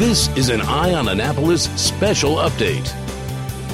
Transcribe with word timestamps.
This 0.00 0.34
is 0.34 0.48
an 0.48 0.62
Eye 0.62 0.94
on 0.94 1.08
Annapolis 1.08 1.64
special 1.78 2.36
update. 2.36 2.88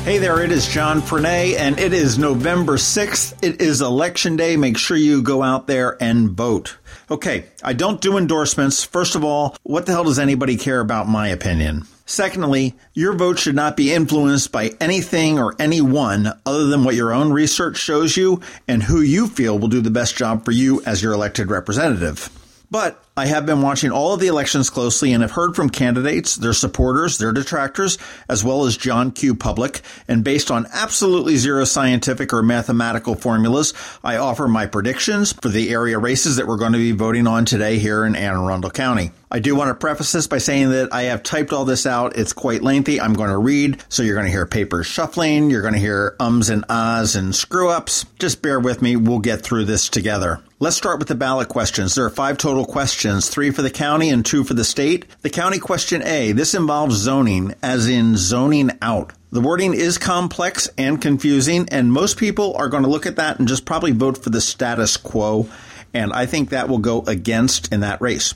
Hey 0.03 0.19
there, 0.19 0.43
it 0.43 0.51
is 0.51 0.67
John 0.67 1.01
Frenaye, 1.01 1.55
and 1.57 1.79
it 1.79 1.93
is 1.93 2.19
November 2.19 2.79
6th. 2.79 3.45
It 3.45 3.63
is 3.63 3.81
election 3.81 4.35
day. 4.35 4.57
Make 4.57 4.77
sure 4.77 4.97
you 4.97 5.23
go 5.23 5.45
out 5.45 5.69
there 5.69 5.97
and 6.03 6.31
vote. 6.31 6.79
Okay, 7.09 7.47
I 7.63 7.75
don't 7.75 8.01
do 8.01 8.19
endorsements. 8.19 8.83
First 8.83 9.15
of 9.15 9.23
all, 9.23 9.57
what 9.63 9.87
the 9.87 9.93
hell 9.93 10.03
does 10.03 10.19
anybody 10.19 10.57
care 10.57 10.81
about 10.81 11.07
my 11.07 11.29
opinion? 11.29 11.85
Secondly, 12.07 12.75
your 12.93 13.13
vote 13.13 13.39
should 13.39 13.55
not 13.55 13.77
be 13.77 13.95
influenced 13.95 14.51
by 14.51 14.73
anything 14.81 15.39
or 15.39 15.55
anyone 15.61 16.33
other 16.45 16.67
than 16.67 16.83
what 16.83 16.97
your 16.97 17.15
own 17.15 17.33
research 17.33 17.77
shows 17.77 18.17
you 18.17 18.41
and 18.67 18.83
who 18.83 19.01
you 19.01 19.29
feel 19.29 19.57
will 19.57 19.69
do 19.69 19.81
the 19.81 19.91
best 19.91 20.17
job 20.17 20.45
for 20.45 20.51
you 20.51 20.83
as 20.87 21.05
your 21.05 21.13
elected 21.13 21.51
representative. 21.51 22.31
But 22.69 23.01
I 23.19 23.25
have 23.25 23.47
been 23.47 23.63
watching 23.63 23.93
all 23.93 24.13
of 24.13 24.21
the 24.21 24.27
elections 24.27 24.69
closely 24.69 25.15
and 25.15 25.23
have 25.23 25.31
heard 25.31 25.57
from 25.57 25.71
candidates, 25.71 26.37
their 26.37 26.53
supporters, 26.53 27.17
their 27.17 27.33
detractors, 27.33 27.97
as 28.29 28.45
well 28.45 28.67
as 28.67 28.77
John 28.77 29.11
Q. 29.11 29.35
Public. 29.35 29.81
And 30.07 30.23
based 30.23 30.51
on 30.51 30.67
absolutely 30.71 31.37
zero 31.37 31.65
scientific 31.65 32.35
or 32.35 32.43
mathematical 32.43 33.15
formulas, 33.15 33.73
I 34.05 34.19
offer 34.19 34.49
my 34.49 34.67
predictions 34.67 35.33
for 35.33 35.49
the 35.49 35.71
area 35.71 35.99
races 35.99 36.37
that 36.37 36.47
we're 36.47 36.59
going 36.59 36.75
to 36.75 36.79
be 36.79 36.93
voting 36.93 37.27
on 37.27 37.47
today 37.47 37.79
here 37.79 38.05
in 38.05 38.15
Anne 38.15 38.35
Arundel 38.35 38.71
County. 38.71 39.13
I 39.29 39.41
do 39.41 39.57
want 39.57 39.71
to 39.71 39.75
preface 39.75 40.13
this 40.13 40.29
by 40.29 40.39
saying 40.39 40.71
that 40.71 40.95
I 40.95 41.03
have 41.05 41.25
typed 41.25 41.53
all 41.53 41.65
this 41.65 41.85
out. 41.85 42.17
It's 42.17 42.33
quite 42.33 42.63
lengthy. 42.63 43.01
I'm 43.01 43.13
going 43.13 43.31
to 43.31 43.39
read, 43.39 43.83
so 43.89 44.05
you're 44.05 44.15
going 44.15 44.27
to 44.27 44.31
hear 44.31 44.47
papers 44.47 44.87
shuffling. 44.87 45.51
You're 45.51 45.63
going 45.63 45.75
to 45.75 45.81
hear 45.81 46.15
ums 46.21 46.49
and 46.49 46.65
ahs 46.69 47.17
and 47.17 47.35
screw 47.35 47.69
ups. 47.69 48.07
Just 48.21 48.41
bear 48.41 48.61
with 48.61 48.83
me. 48.83 48.95
We'll 48.95 49.19
get 49.19 49.43
through 49.43 49.65
this 49.65 49.89
together. 49.89 50.41
Let's 50.61 50.77
start 50.77 51.01
with 51.01 51.09
the 51.09 51.17
ballot 51.17 51.49
questions. 51.49 51.97
There 51.97 52.05
are 52.05 52.11
five 52.11 52.39
total 52.39 52.65
questions, 52.65 53.29
three 53.29 53.51
for 53.51 53.63
the 53.63 53.71
county 53.71 54.11
and 54.11 54.25
two 54.25 54.45
for 54.45 54.55
the 54.55 54.65
state. 54.65 55.07
The 55.23 55.31
county 55.31 55.59
question 55.59 56.07
A, 56.07 56.31
this 56.31 56.55
involves 56.55 56.95
zoning, 56.95 57.53
as 57.65 57.89
in 57.89 58.17
zoning 58.17 58.71
out. 58.81 59.13
The 59.33 59.41
wording 59.41 59.75
is 59.75 59.99
complex 59.99 60.71
and 60.79 61.03
confusing, 61.03 61.69
and 61.73 61.93
most 61.93 62.17
people 62.17 62.55
are 62.55 62.69
going 62.69 62.85
to 62.85 62.89
look 62.89 63.07
at 63.07 63.17
that 63.17 63.41
and 63.41 63.49
just 63.49 63.65
probably 63.65 63.91
vote 63.91 64.23
for 64.23 64.31
the 64.31 64.41
status 64.41 64.97
quo. 64.97 65.49
And 65.93 66.13
I 66.13 66.27
think 66.27 66.51
that 66.51 66.69
will 66.69 66.79
go 66.79 67.03
against 67.03 67.73
in 67.73 67.81
that 67.81 68.01
race. 68.01 68.33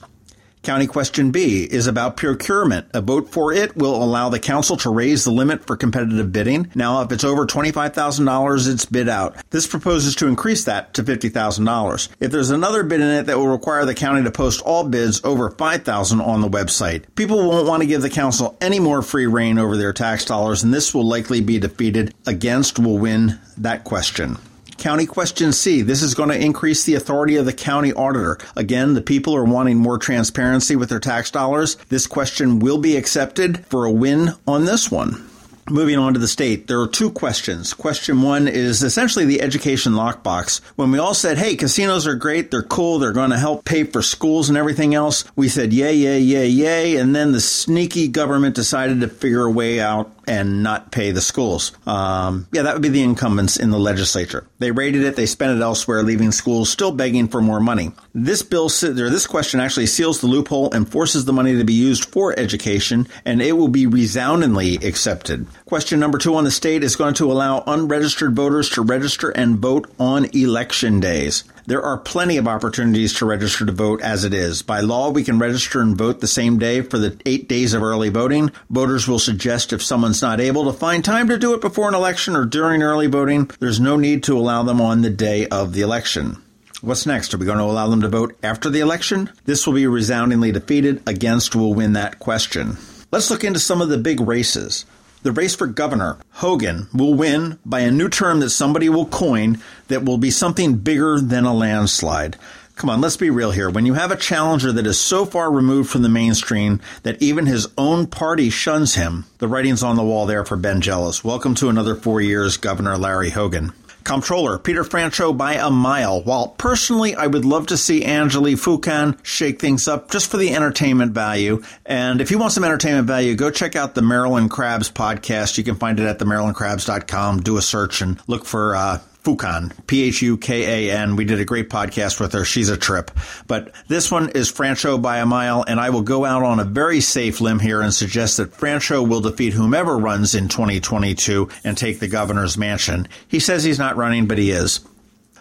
County 0.62 0.86
question 0.86 1.30
B 1.30 1.64
is 1.64 1.86
about 1.86 2.18
procurement. 2.18 2.86
A 2.92 3.00
vote 3.00 3.30
for 3.30 3.50
it 3.50 3.74
will 3.76 4.02
allow 4.02 4.28
the 4.28 4.38
council 4.38 4.76
to 4.78 4.90
raise 4.90 5.24
the 5.24 5.30
limit 5.30 5.66
for 5.66 5.74
competitive 5.74 6.32
bidding. 6.32 6.70
Now, 6.74 7.00
if 7.00 7.10
it's 7.12 7.24
over 7.24 7.46
$25,000, 7.46 8.68
it's 8.70 8.84
bid 8.84 9.08
out. 9.08 9.36
This 9.48 9.66
proposes 9.66 10.14
to 10.16 10.26
increase 10.26 10.64
that 10.64 10.92
to 10.94 11.02
$50,000. 11.02 12.08
If 12.20 12.30
there's 12.30 12.50
another 12.50 12.82
bid 12.82 13.00
in 13.00 13.08
it 13.08 13.22
that 13.26 13.38
will 13.38 13.48
require 13.48 13.86
the 13.86 13.94
county 13.94 14.22
to 14.22 14.30
post 14.30 14.60
all 14.60 14.84
bids 14.84 15.24
over 15.24 15.50
$5,000 15.50 16.20
on 16.26 16.42
the 16.42 16.48
website, 16.48 17.04
people 17.14 17.48
won't 17.48 17.66
want 17.66 17.82
to 17.82 17.88
give 17.88 18.02
the 18.02 18.10
council 18.10 18.58
any 18.60 18.80
more 18.80 19.00
free 19.00 19.26
reign 19.26 19.58
over 19.58 19.78
their 19.78 19.94
tax 19.94 20.26
dollars, 20.26 20.62
and 20.62 20.74
this 20.74 20.94
will 20.94 21.08
likely 21.08 21.40
be 21.40 21.58
defeated. 21.58 22.14
Against 22.26 22.78
will 22.78 22.98
win 22.98 23.40
that 23.56 23.84
question. 23.84 24.36
County 24.80 25.04
question 25.04 25.52
C. 25.52 25.82
This 25.82 26.02
is 26.02 26.14
going 26.14 26.30
to 26.30 26.42
increase 26.42 26.84
the 26.84 26.94
authority 26.94 27.36
of 27.36 27.44
the 27.44 27.52
county 27.52 27.92
auditor. 27.92 28.38
Again, 28.56 28.94
the 28.94 29.02
people 29.02 29.36
are 29.36 29.44
wanting 29.44 29.76
more 29.76 29.98
transparency 29.98 30.74
with 30.74 30.88
their 30.88 30.98
tax 30.98 31.30
dollars. 31.30 31.76
This 31.90 32.06
question 32.06 32.60
will 32.60 32.78
be 32.78 32.96
accepted 32.96 33.66
for 33.66 33.84
a 33.84 33.92
win 33.92 34.30
on 34.46 34.64
this 34.64 34.90
one. 34.90 35.26
Moving 35.68 35.98
on 35.98 36.14
to 36.14 36.18
the 36.18 36.26
state, 36.26 36.66
there 36.66 36.80
are 36.80 36.88
two 36.88 37.10
questions. 37.10 37.74
Question 37.74 38.22
one 38.22 38.48
is 38.48 38.82
essentially 38.82 39.26
the 39.26 39.42
education 39.42 39.92
lockbox. 39.92 40.60
When 40.74 40.90
we 40.90 40.98
all 40.98 41.14
said, 41.14 41.36
hey, 41.36 41.54
casinos 41.56 42.06
are 42.06 42.16
great, 42.16 42.50
they're 42.50 42.62
cool, 42.62 42.98
they're 42.98 43.12
going 43.12 43.30
to 43.30 43.38
help 43.38 43.64
pay 43.64 43.84
for 43.84 44.02
schools 44.02 44.48
and 44.48 44.58
everything 44.58 44.94
else, 44.94 45.24
we 45.36 45.48
said, 45.48 45.72
yay, 45.72 45.94
yay, 45.94 46.18
yay, 46.18 46.48
yay. 46.48 46.96
And 46.96 47.14
then 47.14 47.30
the 47.32 47.40
sneaky 47.40 48.08
government 48.08 48.56
decided 48.56 49.00
to 49.00 49.08
figure 49.08 49.44
a 49.44 49.50
way 49.50 49.78
out 49.78 50.10
and 50.30 50.62
not 50.62 50.92
pay 50.92 51.10
the 51.10 51.20
schools. 51.20 51.72
Um, 51.86 52.46
yeah, 52.52 52.62
that 52.62 52.74
would 52.74 52.82
be 52.82 52.88
the 52.88 53.02
incumbents 53.02 53.56
in 53.56 53.70
the 53.70 53.80
legislature. 53.80 54.46
They 54.60 54.70
raided 54.70 55.02
it, 55.02 55.16
they 55.16 55.26
spent 55.26 55.58
it 55.58 55.62
elsewhere, 55.62 56.04
leaving 56.04 56.30
schools 56.30 56.70
still 56.70 56.92
begging 56.92 57.26
for 57.26 57.42
more 57.42 57.58
money. 57.58 57.90
This 58.14 58.42
bill, 58.44 58.66
or 58.66 59.10
this 59.10 59.26
question 59.26 59.58
actually 59.58 59.86
seals 59.86 60.20
the 60.20 60.28
loophole 60.28 60.72
and 60.72 60.88
forces 60.88 61.24
the 61.24 61.32
money 61.32 61.56
to 61.56 61.64
be 61.64 61.72
used 61.72 62.04
for 62.04 62.38
education, 62.38 63.08
and 63.24 63.42
it 63.42 63.52
will 63.52 63.68
be 63.68 63.86
resoundingly 63.86 64.76
accepted. 64.76 65.48
Question 65.64 65.98
number 65.98 66.18
two 66.18 66.36
on 66.36 66.44
the 66.44 66.52
state 66.52 66.84
is 66.84 66.94
going 66.94 67.14
to 67.14 67.32
allow 67.32 67.64
unregistered 67.66 68.36
voters 68.36 68.70
to 68.70 68.82
register 68.82 69.30
and 69.30 69.58
vote 69.58 69.90
on 69.98 70.26
election 70.26 71.00
days. 71.00 71.42
There 71.70 71.84
are 71.84 71.98
plenty 71.98 72.36
of 72.36 72.48
opportunities 72.48 73.14
to 73.14 73.26
register 73.26 73.64
to 73.64 73.70
vote 73.70 74.02
as 74.02 74.24
it 74.24 74.34
is. 74.34 74.60
By 74.60 74.80
law, 74.80 75.10
we 75.10 75.22
can 75.22 75.38
register 75.38 75.80
and 75.80 75.96
vote 75.96 76.18
the 76.18 76.26
same 76.26 76.58
day 76.58 76.80
for 76.80 76.98
the 76.98 77.16
eight 77.24 77.48
days 77.48 77.74
of 77.74 77.82
early 77.84 78.08
voting. 78.08 78.50
Voters 78.70 79.06
will 79.06 79.20
suggest 79.20 79.72
if 79.72 79.80
someone's 79.80 80.20
not 80.20 80.40
able 80.40 80.64
to 80.64 80.76
find 80.76 81.04
time 81.04 81.28
to 81.28 81.38
do 81.38 81.54
it 81.54 81.60
before 81.60 81.86
an 81.86 81.94
election 81.94 82.34
or 82.34 82.44
during 82.44 82.82
early 82.82 83.06
voting, 83.06 83.48
there's 83.60 83.78
no 83.78 83.96
need 83.96 84.24
to 84.24 84.36
allow 84.36 84.64
them 84.64 84.80
on 84.80 85.02
the 85.02 85.10
day 85.10 85.46
of 85.46 85.72
the 85.72 85.82
election. 85.82 86.42
What's 86.80 87.06
next? 87.06 87.32
Are 87.34 87.38
we 87.38 87.46
going 87.46 87.58
to 87.58 87.62
allow 87.62 87.86
them 87.86 88.00
to 88.00 88.08
vote 88.08 88.36
after 88.42 88.68
the 88.68 88.80
election? 88.80 89.30
This 89.44 89.64
will 89.64 89.74
be 89.74 89.86
resoundingly 89.86 90.50
defeated. 90.50 91.00
Against 91.06 91.54
will 91.54 91.74
win 91.74 91.92
that 91.92 92.18
question. 92.18 92.78
Let's 93.12 93.30
look 93.30 93.44
into 93.44 93.60
some 93.60 93.80
of 93.80 93.90
the 93.90 93.98
big 93.98 94.18
races. 94.18 94.86
The 95.22 95.32
race 95.32 95.54
for 95.54 95.66
governor, 95.66 96.16
Hogan, 96.30 96.88
will 96.94 97.12
win 97.12 97.58
by 97.66 97.80
a 97.80 97.90
new 97.90 98.08
term 98.08 98.40
that 98.40 98.48
somebody 98.48 98.88
will 98.88 99.04
coin 99.04 99.58
that 99.88 100.02
will 100.02 100.16
be 100.16 100.30
something 100.30 100.76
bigger 100.76 101.20
than 101.20 101.44
a 101.44 101.52
landslide. 101.52 102.38
Come 102.76 102.88
on, 102.88 103.02
let's 103.02 103.18
be 103.18 103.28
real 103.28 103.50
here. 103.50 103.68
When 103.68 103.84
you 103.84 103.92
have 103.92 104.10
a 104.10 104.16
challenger 104.16 104.72
that 104.72 104.86
is 104.86 104.98
so 104.98 105.26
far 105.26 105.52
removed 105.52 105.90
from 105.90 106.00
the 106.00 106.08
mainstream 106.08 106.80
that 107.02 107.20
even 107.20 107.44
his 107.44 107.68
own 107.76 108.06
party 108.06 108.48
shuns 108.48 108.94
him, 108.94 109.26
the 109.36 109.48
writing's 109.48 109.82
on 109.82 109.96
the 109.96 110.02
wall 110.02 110.24
there 110.24 110.46
for 110.46 110.56
Ben 110.56 110.80
Jealous. 110.80 111.22
Welcome 111.22 111.54
to 111.56 111.68
another 111.68 111.96
four 111.96 112.22
years, 112.22 112.56
Governor 112.56 112.96
Larry 112.96 113.28
Hogan. 113.28 113.74
Comptroller 114.04 114.58
Peter 114.58 114.84
Franchot 114.84 115.36
by 115.36 115.54
a 115.54 115.70
mile. 115.70 116.22
While 116.22 116.48
personally 116.48 117.14
I 117.14 117.26
would 117.26 117.44
love 117.44 117.68
to 117.68 117.76
see 117.76 118.02
Anjali 118.02 118.54
Phukan 118.54 119.18
shake 119.22 119.60
things 119.60 119.88
up 119.88 120.10
just 120.10 120.30
for 120.30 120.36
the 120.36 120.54
entertainment 120.54 121.12
value. 121.12 121.62
And 121.86 122.20
if 122.20 122.30
you 122.30 122.38
want 122.38 122.52
some 122.52 122.64
entertainment 122.64 123.06
value, 123.06 123.34
go 123.34 123.50
check 123.50 123.76
out 123.76 123.94
the 123.94 124.02
Maryland 124.02 124.50
Crabs 124.50 124.90
podcast. 124.90 125.58
You 125.58 125.64
can 125.64 125.76
find 125.76 125.98
it 126.00 126.06
at 126.06 126.18
themarylandcrabs.com. 126.18 127.40
Do 127.42 127.56
a 127.56 127.62
search 127.62 128.02
and 128.02 128.20
look 128.26 128.44
for 128.44 128.76
uh, 128.76 128.98
Phukan, 129.22 129.72
P 129.86 130.04
H 130.04 130.22
U 130.22 130.36
K 130.36 130.88
A 130.88 130.96
N. 130.96 131.16
We 131.16 131.24
did 131.24 131.40
a 131.40 131.44
great 131.44 131.68
podcast 131.68 132.20
with 132.20 132.32
her. 132.32 132.44
She's 132.44 132.68
a 132.68 132.76
trip. 132.76 133.10
But 133.46 133.72
this 133.88 134.10
one 134.10 134.30
is 134.30 134.50
Franchot 134.50 135.02
by 135.02 135.18
a 135.18 135.26
mile, 135.26 135.64
and 135.66 135.78
I 135.78 135.90
will 135.90 136.02
go 136.02 136.24
out 136.24 136.42
on 136.42 136.58
a 136.58 136.64
very 136.64 137.00
safe 137.00 137.40
limb 137.40 137.58
here 137.58 137.80
and 137.82 137.92
suggest 137.92 138.38
that 138.38 138.52
Franchot 138.52 139.08
will 139.08 139.20
defeat 139.20 139.52
whomever 139.52 139.98
runs 139.98 140.34
in 140.34 140.48
2022 140.48 141.48
and 141.64 141.76
take 141.76 142.00
the 142.00 142.08
governor's 142.08 142.56
mansion. 142.56 143.08
He 143.28 143.40
says 143.40 143.62
he's 143.62 143.78
not 143.78 143.96
running, 143.96 144.26
but 144.26 144.38
he 144.38 144.50
is. 144.50 144.80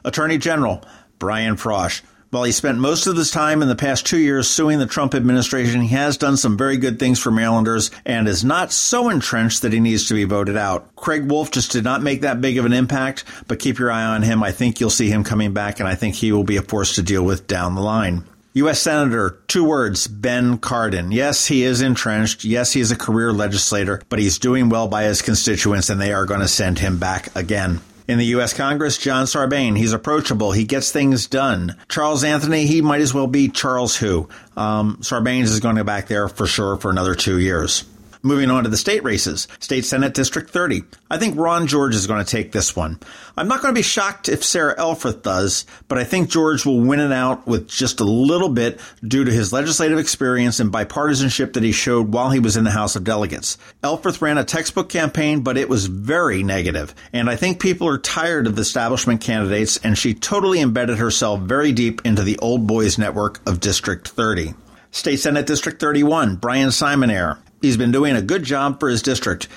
Attorney 0.04 0.38
General 0.38 0.84
Brian 1.18 1.56
Frosh. 1.56 2.02
While 2.32 2.44
he 2.44 2.52
spent 2.52 2.78
most 2.78 3.08
of 3.08 3.18
his 3.18 3.32
time 3.32 3.64
in 3.64 3.70
the 3.70 3.76
past 3.76 4.06
two 4.06 4.20
years 4.20 4.48
suing 4.48 4.78
the 4.78 4.86
Trump 4.86 5.16
administration, 5.16 5.82
he 5.82 5.96
has 5.96 6.16
done 6.16 6.38
some 6.38 6.58
very 6.58 6.78
good 6.78 7.00
things 7.00 7.18
for 7.18 7.32
Marylanders 7.32 7.90
and 8.06 8.28
is 8.28 8.44
not 8.46 8.72
so 8.72 9.10
entrenched 9.10 9.64
that 9.64 9.74
he 9.74 9.80
needs 9.80 10.08
to 10.08 10.14
be 10.14 10.26
voted 10.26 10.56
out. 10.56 10.96
Craig 10.96 11.32
Wolf 11.32 11.50
just 11.50 11.72
did 11.72 11.84
not 11.84 12.04
make 12.04 12.22
that 12.22 12.40
big 12.40 12.60
of 12.60 12.66
an 12.66 12.74
impact, 12.74 13.24
but 13.48 13.58
keep 13.58 13.80
your 13.80 13.92
eye 13.92 14.04
on 14.04 14.22
him. 14.22 14.44
I 14.44 14.52
think 14.52 14.80
you'll 14.80 14.92
see 14.92 15.10
him 15.10 15.24
coming 15.24 15.54
back, 15.54 15.80
and 15.80 15.90
I 15.90 15.96
think 15.96 16.14
he 16.14 16.32
will 16.32 16.44
be 16.44 16.58
a 16.58 16.62
force 16.62 16.94
to 16.96 17.02
deal 17.02 17.26
with 17.26 17.48
down 17.48 17.74
the 17.74 17.82
line. 17.82 18.24
U.S. 18.54 18.80
Senator, 18.80 19.40
two 19.48 19.64
words, 19.64 20.08
Ben 20.08 20.60
Cardin. 20.60 21.12
Yes, 21.12 21.48
he 21.48 21.64
is 21.64 21.82
entrenched. 21.82 22.44
Yes, 22.44 22.74
he 22.74 22.82
is 22.82 22.92
a 22.92 22.96
career 22.96 23.34
legislator, 23.34 24.04
but 24.08 24.20
he's 24.20 24.38
doing 24.38 24.70
well 24.70 24.88
by 24.88 25.04
his 25.04 25.24
constituents, 25.24 25.90
and 25.90 26.00
they 26.00 26.14
are 26.14 26.26
going 26.26 26.42
to 26.42 26.48
send 26.48 26.78
him 26.78 27.00
back 27.00 27.36
again. 27.36 27.80
In 28.09 28.18
the 28.18 28.25
U.S. 28.25 28.56
Congress, 28.56 28.97
John 28.97 29.28
Sarbanes, 29.28 29.78
he's 29.78 29.94
approachable. 29.94 30.52
He 30.52 30.64
gets 30.64 30.92
things 30.92 31.28
done. 31.28 31.75
Charles 31.90 32.24
Anthony, 32.24 32.66
he 32.66 32.81
might 32.81 33.02
as 33.02 33.14
well 33.14 33.28
be 33.28 33.50
Charles 33.50 33.96
Who. 33.96 34.28
Um, 34.58 34.97
Sarbanes 35.01 35.44
is 35.44 35.60
going 35.60 35.75
to 35.75 35.81
go 35.81 35.86
back 35.86 36.07
there 36.07 36.28
for 36.28 36.48
sure 36.48 36.78
for 36.78 36.89
another 36.89 37.13
two 37.13 37.38
years. 37.38 37.84
Moving 38.21 38.51
on 38.51 38.66
to 38.66 38.69
the 38.69 38.75
state 38.75 39.01
races. 39.06 39.48
State 39.62 39.86
Senate 39.86 40.13
District 40.13 40.50
30. 40.50 40.83
I 41.10 41.18
think 41.18 41.38
Ron 41.38 41.68
George 41.68 41.95
is 41.95 42.06
going 42.06 42.24
to 42.24 42.30
take 42.30 42.51
this 42.51 42.75
one. 42.75 43.00
I'm 43.38 43.48
not 43.48 43.62
going 43.62 43.74
to 43.74 43.80
be 43.80 43.81
shocked 43.81 44.27
if 44.27 44.44
Sarah 44.44 44.75
Elfreth 44.77 45.24
does, 45.24 45.66
but 45.88 45.98
I 45.98 46.04
think 46.04 46.30
George 46.30 46.66
will 46.66 46.81
win 46.81 47.00
it 47.00 47.13
out 47.13 47.48
with 47.48 47.69
just 47.69 48.01
a 48.01 48.04
little 48.04 48.50
bit 48.50 48.81
due 49.07 49.24
to 49.24 49.31
his 49.31 49.54
legislative 49.54 49.98
experience 49.98 50.60
and 50.60 50.69
bipartisanship 50.69 51.54
that 51.54 51.63
he 51.63 51.71
showed 51.71 52.12
while 52.12 52.30
he 52.30 52.42
was 52.42 52.57
in 52.57 52.66
the 52.66 52.71
House 52.71 52.98
of 52.98 53.06
Delegates. 53.06 53.57
Elfreth 53.83 54.22
ran 54.22 54.38
a 54.38 54.44
textbook 54.44 54.89
campaign, 54.89 55.39
but 55.39 55.56
it 55.56 55.69
was 55.69 55.86
very 55.86 56.44
negative, 56.44 56.94
and 57.13 57.30
I 57.30 57.38
think 57.38 57.62
people 57.62 57.88
are 57.88 57.98
tired 57.98 58.48
of 58.48 58.57
the 58.57 58.63
establishment 58.63 59.22
candidates, 59.22 59.77
and 59.77 59.98
she 59.98 60.13
totally 60.13 60.60
embedded 60.60 60.98
herself 60.98 61.39
very 61.39 61.72
deep 61.72 62.01
into 62.06 62.24
the 62.24 62.38
old 62.39 62.68
boys 62.68 62.98
network 62.98 63.39
of 63.48 63.62
District 63.62 64.06
30. 64.06 64.56
State 64.92 65.22
Senate 65.22 65.45
District 65.45 65.80
31, 65.80 66.36
Bryan 66.36 66.69
Simonaire. 66.69 67.38
He's 67.62 67.78
been 67.78 67.92
doing 67.92 68.16
a 68.16 68.22
good 68.22 68.44
job 68.44 68.80
for 68.80 68.90
his 68.90 69.02
district. 69.02 69.48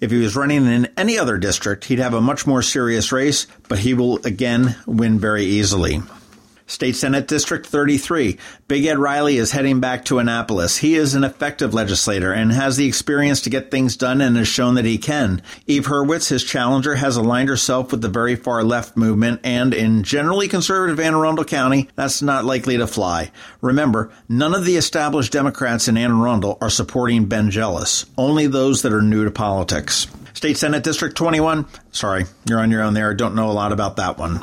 If 0.00 0.10
he 0.10 0.18
was 0.18 0.34
running 0.34 0.66
in 0.66 0.88
any 0.96 1.18
other 1.18 1.38
district, 1.38 1.84
he'd 1.84 2.00
have 2.00 2.14
a 2.14 2.20
much 2.20 2.46
more 2.46 2.62
serious 2.62 3.12
race, 3.12 3.46
but 3.68 3.78
he 3.78 3.94
will 3.94 4.18
again 4.26 4.76
win 4.86 5.20
very 5.20 5.44
easily. 5.44 6.02
State 6.72 6.96
Senate 6.96 7.28
District 7.28 7.66
33. 7.66 8.38
Big 8.66 8.86
Ed 8.86 8.98
Reilly 8.98 9.36
is 9.36 9.52
heading 9.52 9.78
back 9.78 10.06
to 10.06 10.18
Annapolis. 10.18 10.78
He 10.78 10.94
is 10.94 11.14
an 11.14 11.22
effective 11.22 11.74
legislator 11.74 12.32
and 12.32 12.50
has 12.50 12.78
the 12.78 12.86
experience 12.86 13.42
to 13.42 13.50
get 13.50 13.70
things 13.70 13.94
done 13.94 14.22
and 14.22 14.38
has 14.38 14.48
shown 14.48 14.76
that 14.76 14.86
he 14.86 14.96
can. 14.96 15.42
Eve 15.66 15.84
Hurwitz, 15.84 16.30
his 16.30 16.42
challenger, 16.42 16.94
has 16.94 17.18
aligned 17.18 17.50
herself 17.50 17.90
with 17.90 18.00
the 18.00 18.08
very 18.08 18.36
far 18.36 18.64
left 18.64 18.96
movement 18.96 19.42
and 19.44 19.74
in 19.74 20.02
generally 20.02 20.48
conservative 20.48 20.98
Anne 20.98 21.14
Arundel 21.14 21.44
County, 21.44 21.90
that's 21.94 22.22
not 22.22 22.46
likely 22.46 22.78
to 22.78 22.86
fly. 22.86 23.30
Remember, 23.60 24.10
none 24.26 24.54
of 24.54 24.64
the 24.64 24.76
established 24.76 25.30
Democrats 25.30 25.88
in 25.88 25.98
Anne 25.98 26.10
Arundel 26.10 26.56
are 26.62 26.70
supporting 26.70 27.26
Ben 27.26 27.50
Jealous. 27.50 28.06
Only 28.16 28.46
those 28.46 28.80
that 28.80 28.94
are 28.94 29.02
new 29.02 29.26
to 29.26 29.30
politics. 29.30 30.06
State 30.32 30.56
Senate 30.56 30.82
District 30.82 31.14
21. 31.14 31.66
Sorry, 31.90 32.24
you're 32.48 32.60
on 32.60 32.70
your 32.70 32.82
own 32.82 32.94
there. 32.94 33.12
Don't 33.12 33.34
know 33.34 33.50
a 33.50 33.52
lot 33.52 33.72
about 33.72 33.96
that 33.96 34.16
one. 34.16 34.42